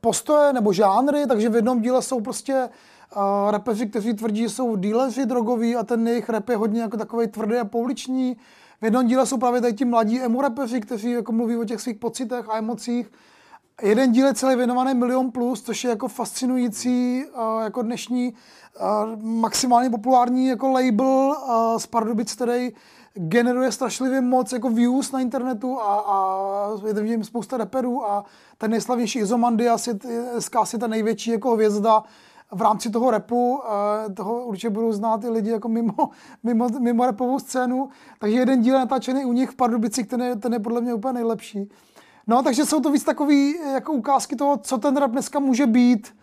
postoje 0.00 0.52
nebo 0.52 0.72
žánry, 0.72 1.26
takže 1.26 1.48
v 1.48 1.54
jednom 1.54 1.80
díle 1.80 2.02
jsou 2.02 2.20
prostě 2.20 2.68
uh, 3.16 3.50
rapeři, 3.50 3.86
kteří 3.86 4.14
tvrdí, 4.14 4.42
že 4.42 4.48
jsou 4.48 4.76
díleři 4.76 5.26
drogoví 5.26 5.76
a 5.76 5.84
ten 5.84 6.08
jejich 6.08 6.28
rap 6.28 6.48
je 6.48 6.56
hodně 6.56 6.80
jako 6.80 6.96
takový 6.96 7.26
tvrdý 7.26 7.56
a 7.56 7.64
pouliční. 7.64 8.36
V 8.80 8.84
jednom 8.84 9.06
díle 9.06 9.26
jsou 9.26 9.38
právě 9.38 9.60
tady 9.60 9.72
ti 9.72 9.84
mladí 9.84 10.20
emo 10.20 10.42
rapeři, 10.42 10.80
kteří 10.80 11.10
jako 11.10 11.32
mluví 11.32 11.56
o 11.56 11.64
těch 11.64 11.80
svých 11.80 11.96
pocitech 11.96 12.48
a 12.48 12.58
emocích. 12.58 13.10
Jeden 13.82 14.12
díl 14.12 14.26
je 14.26 14.34
celý 14.34 14.56
věnovaný 14.56 14.94
Milion 14.94 15.30
Plus, 15.30 15.62
což 15.62 15.84
je 15.84 15.90
jako 15.90 16.08
fascinující 16.08 17.24
jako 17.64 17.82
dnešní 17.82 18.34
maximálně 19.22 19.90
populární 19.90 20.46
jako 20.46 20.68
label 20.68 21.36
z 21.78 21.86
Pardubic, 21.86 22.34
který 22.34 22.72
generuje 23.14 23.72
strašlivě 23.72 24.20
moc 24.20 24.52
jako 24.52 24.70
views 24.70 25.12
na 25.12 25.20
internetu 25.20 25.80
a, 25.80 26.04
a 26.06 26.86
je 26.86 26.94
tam 26.94 27.04
v 27.04 27.08
něm 27.08 27.24
spousta 27.24 27.56
reperů 27.56 28.10
a 28.10 28.24
ten 28.58 28.70
nejslavnější 28.70 29.18
Izomandias 29.18 29.86
je, 29.86 29.98
je 30.08 30.24
asi 30.56 30.78
ta 30.78 30.86
největší 30.86 31.30
jako 31.30 31.50
hvězda 31.50 32.02
v 32.52 32.62
rámci 32.62 32.90
toho 32.90 33.10
repu, 33.10 33.60
eh, 33.64 34.12
toho 34.12 34.44
určitě 34.44 34.70
budou 34.70 34.92
znát 34.92 35.24
i 35.24 35.28
lidi 35.28 35.50
jako 35.50 35.68
mimo, 35.68 36.10
mimo, 36.42 36.68
mimo 36.68 37.06
repovou 37.06 37.38
scénu, 37.38 37.88
takže 38.18 38.38
jeden 38.38 38.62
díl 38.62 38.74
natáčený 38.74 39.24
u 39.24 39.32
nich 39.32 39.50
v 39.50 39.56
Pardubicích, 39.56 40.06
ten 40.06 40.22
je, 40.22 40.36
ten 40.36 40.52
je 40.52 40.58
podle 40.58 40.80
mě 40.80 40.94
úplně 40.94 41.12
nejlepší. 41.12 41.68
No, 42.26 42.42
takže 42.42 42.64
jsou 42.64 42.80
to 42.80 42.92
víc 42.92 43.04
takový 43.04 43.54
jako 43.72 43.92
ukázky 43.92 44.36
toho, 44.36 44.56
co 44.56 44.78
ten 44.78 44.96
rap 44.96 45.10
dneska 45.10 45.38
může 45.38 45.66
být, 45.66 46.14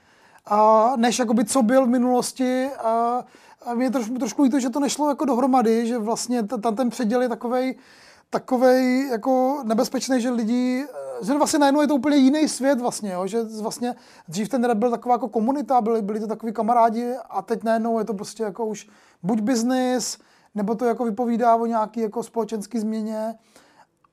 a 0.46 0.94
než 0.96 1.20
jakoby, 1.20 1.46
co 1.46 1.64
byl 1.64 1.86
v 1.86 1.90
minulosti. 1.90 2.70
A, 2.84 3.26
mě 3.76 3.92
trošku, 3.92 4.18
trošku 4.18 4.44
líto, 4.44 4.60
že 4.60 4.70
to 4.70 4.80
nešlo 4.80 5.10
jako 5.10 5.26
dohromady, 5.26 5.88
že 5.88 5.98
vlastně 5.98 6.44
tam 6.44 6.76
ten 6.76 6.90
předěl 6.90 7.22
je 7.22 7.30
takovej, 7.30 7.76
takovej 8.30 9.08
jako 9.08 9.62
nebezpečný, 9.64 10.22
že 10.22 10.30
lidi, 10.30 10.86
že 11.22 11.34
vlastně 11.34 11.60
najednou 11.60 11.82
je 11.82 11.88
to 11.88 11.96
úplně 11.96 12.18
jiný 12.18 12.48
svět 12.48 12.82
vlastně, 12.82 13.12
jo? 13.12 13.28
že 13.28 13.44
vlastně 13.62 13.96
dřív 14.28 14.50
ten 14.50 14.64
rap 14.64 14.78
byl 14.78 14.92
taková 14.92 15.16
jako 15.16 15.30
komunita, 15.30 15.82
byli, 15.82 16.02
byli 16.02 16.20
to 16.20 16.28
takový 16.28 16.54
kamarádi 16.54 17.14
a 17.30 17.42
teď 17.42 17.64
najednou 17.64 18.00
je 18.00 18.06
to 18.06 18.14
prostě 18.14 18.44
jako 18.44 18.66
už 18.66 18.90
buď 19.24 19.42
biznis, 19.42 20.18
nebo 20.56 20.76
to 20.76 20.86
jako 20.86 21.06
vypovídá 21.06 21.56
o 21.56 21.66
nějaký 21.66 22.00
jako 22.00 22.24
společenský 22.24 22.80
změně. 22.80 23.36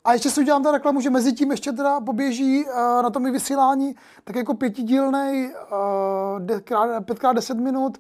A 0.05 0.13
ještě 0.13 0.31
si 0.31 0.41
udělám 0.41 0.63
ta 0.63 0.73
reklamu, 0.73 1.01
že 1.01 1.11
mezi 1.11 1.33
tím 1.33 1.51
ještě 1.51 1.73
teda 1.73 2.01
poběží 2.01 2.65
uh, 2.65 2.73
na 3.03 3.11
tom 3.11 3.27
i 3.27 3.31
vysílání 3.31 3.95
tak 4.25 4.37
jako 4.37 4.55
pětidílnej, 4.55 5.55
uh, 6.37 6.47
5x10 7.01 7.61
minut, 7.61 7.99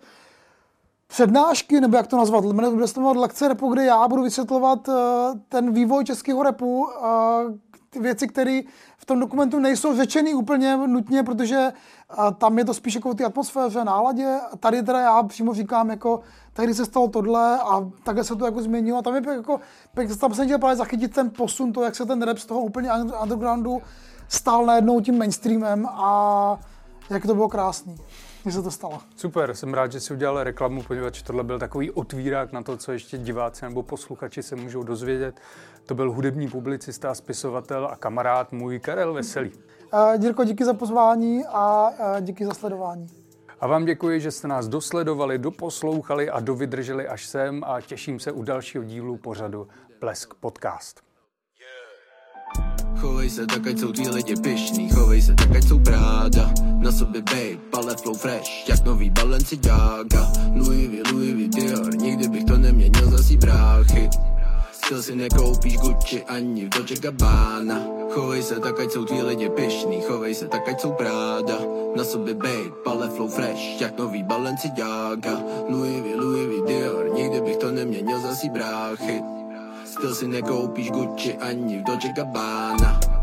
přednášky, 1.07 1.81
nebo 1.81 1.97
jak 1.97 2.07
to 2.07 2.17
nazvat, 2.17 2.45
bude 2.45 2.89
se 2.89 2.95
to 2.95 3.13
lekce 3.13 3.49
repu, 3.49 3.73
kde 3.73 3.85
já 3.85 4.09
budu 4.09 4.23
vysvětlovat 4.23 4.89
uh, 4.89 4.95
ten 5.49 5.73
vývoj 5.73 6.05
českého 6.05 6.43
repu, 6.43 6.85
uh, 6.85 6.89
věci, 8.01 8.29
které 8.29 8.61
v 8.99 9.05
tom 9.05 9.21
dokumentu 9.21 9.59
nejsou 9.59 9.97
řečeny 9.97 10.35
úplně 10.35 10.77
nutně, 10.77 11.23
protože 11.23 11.73
tam 12.39 12.59
je 12.59 12.65
to 12.65 12.75
spíš 12.75 12.95
jako 12.95 13.15
ty 13.15 13.25
atmosféře, 13.25 13.85
náladě. 13.85 14.39
Tady 14.61 14.83
teda 14.83 15.01
já 15.01 15.23
přímo 15.23 15.55
říkám, 15.55 15.91
jako 15.91 16.21
tehdy 16.53 16.75
se 16.75 16.85
stalo 16.85 17.09
tohle 17.09 17.59
a 17.59 17.91
takhle 18.03 18.25
se 18.25 18.37
to 18.37 18.45
jako 18.45 18.63
změnilo. 18.63 18.99
A 18.99 19.03
tam 19.03 19.15
je 19.15 19.23
jako, 19.37 19.61
tam 20.21 20.35
jsem 20.35 20.45
chtěl 20.45 20.59
právě 20.59 20.77
zachytit 20.77 21.15
ten 21.15 21.31
posun, 21.31 21.73
to, 21.73 21.83
jak 21.83 21.97
se 21.97 22.07
ten 22.07 22.23
rap 22.23 22.39
z 22.39 22.47
toho 22.47 22.61
úplně 22.61 22.91
undergroundu 23.23 23.83
stal 24.29 24.67
najednou 24.67 25.01
tím 25.01 25.19
mainstreamem 25.19 25.87
a 25.87 26.59
jak 27.11 27.27
to 27.27 27.35
bylo 27.35 27.49
krásný 27.49 27.97
mně 28.45 28.53
se 28.53 28.63
to 28.63 28.71
stalo. 28.71 28.99
Super, 29.17 29.55
jsem 29.55 29.75
rád, 29.75 29.93
že 29.93 30.01
si 30.01 30.15
udělal 30.15 30.45
reklamu, 30.45 30.83
poněvadž 30.83 31.23
tohle 31.23 31.45
byl 31.45 31.59
takový 31.59 31.91
otvírák 31.91 32.53
na 32.53 32.63
to, 32.63 32.77
co 32.77 32.93
ještě 32.93 33.19
diváci 33.19 33.65
nebo 33.65 33.83
posluchači 33.83 34.43
se 34.43 34.57
můžou 34.57 34.83
dozvědět. 34.83 35.41
To 35.87 35.95
byl 35.95 36.13
hudební 36.13 36.49
publicista, 36.49 37.15
spisovatel 37.15 37.89
a 37.93 37.97
kamarád 37.97 38.53
můj 38.53 38.79
Karel 38.79 39.13
Veselý. 39.13 39.53
Jirko, 40.23 40.45
díky 40.45 40.65
za 40.65 40.75
pozvání 40.75 41.45
a 41.47 41.91
díky 42.21 42.47
za 42.47 42.55
sledování. 42.55 43.07
A 43.61 43.67
vám 43.67 43.85
děkuji, 43.85 44.21
že 44.21 44.31
jste 44.31 44.49
nás 44.49 44.69
dosledovali, 44.69 45.39
doposlouchali 45.39 46.31
a 46.31 46.41
dovydrželi 46.41 47.09
až 47.09 47.27
sem 47.27 47.65
a 47.67 47.81
těším 47.81 48.21
se 48.21 48.33
u 48.33 48.43
dalšího 48.43 48.85
dílu 48.85 49.17
pořadu 49.17 49.69
Blesk 50.01 50.35
Podcast. 50.35 51.08
Chovej 53.01 53.31
se 53.31 53.47
tak, 53.47 53.67
ať 53.67 53.79
jsou 53.79 53.93
ty 53.93 54.09
lidi 54.09 54.35
pišný 54.37 54.89
Chovej 54.89 55.23
se 55.23 55.35
tak, 55.35 55.57
ať 55.57 55.65
jsou 55.69 55.79
práda 55.79 56.53
Na 56.79 56.93
sobě 56.93 57.23
bej, 57.23 57.59
palet 57.71 58.01
flow 58.01 58.15
fresh 58.15 58.69
Jak 58.69 58.85
nový 58.85 59.11
Balenciaga 59.11 60.33
Louis 60.55 60.89
V, 60.89 61.13
Louis 61.13 61.33
V, 61.35 61.49
Dior 61.49 61.97
Nikdy 61.97 62.29
bych 62.29 62.45
to 62.45 62.57
neměnil 62.57 63.11
za 63.11 63.23
si 63.23 63.37
bráchy. 63.37 64.11
Styl 64.73 65.03
si 65.03 65.17
nekoupíš 65.17 65.77
Gucci 65.77 66.25
ani 66.25 66.67
v 66.67 66.69
Dolce 66.69 66.95
Gabbana. 66.95 67.81
Chovej 68.11 68.43
se 68.43 68.61
tak, 68.61 68.81
ať 68.81 68.91
jsou 68.91 69.05
ty 69.05 69.23
lidi 69.23 69.49
pišný 69.49 70.01
Chovej 70.01 70.35
se 70.35 70.49
tak, 70.49 70.69
ať 70.69 70.81
jsou 70.81 70.93
práda 70.93 71.59
Na 71.97 72.05
sobě 72.05 72.35
bej, 72.35 72.73
palet 72.85 73.13
flow 73.13 73.29
fresh 73.29 73.81
Jak 73.81 73.99
nový 73.99 74.23
Balenciaga 74.23 75.39
Louis 75.69 76.03
V, 76.03 76.17
Louis 76.17 76.47
V, 76.47 76.67
Dior 76.67 77.15
Nikdy 77.15 77.41
bych 77.41 77.57
to 77.57 77.71
neměnil 77.71 78.21
za 78.21 78.35
si 78.35 78.49
bráchy 78.49 79.38
Styl 79.99 80.15
si 80.15 80.27
nekoupíš 80.31 80.95
Gucci 80.95 81.35
ani 81.43 81.79
v 81.79 81.83
Dolce 81.83 82.15
Gabbana 82.15 83.18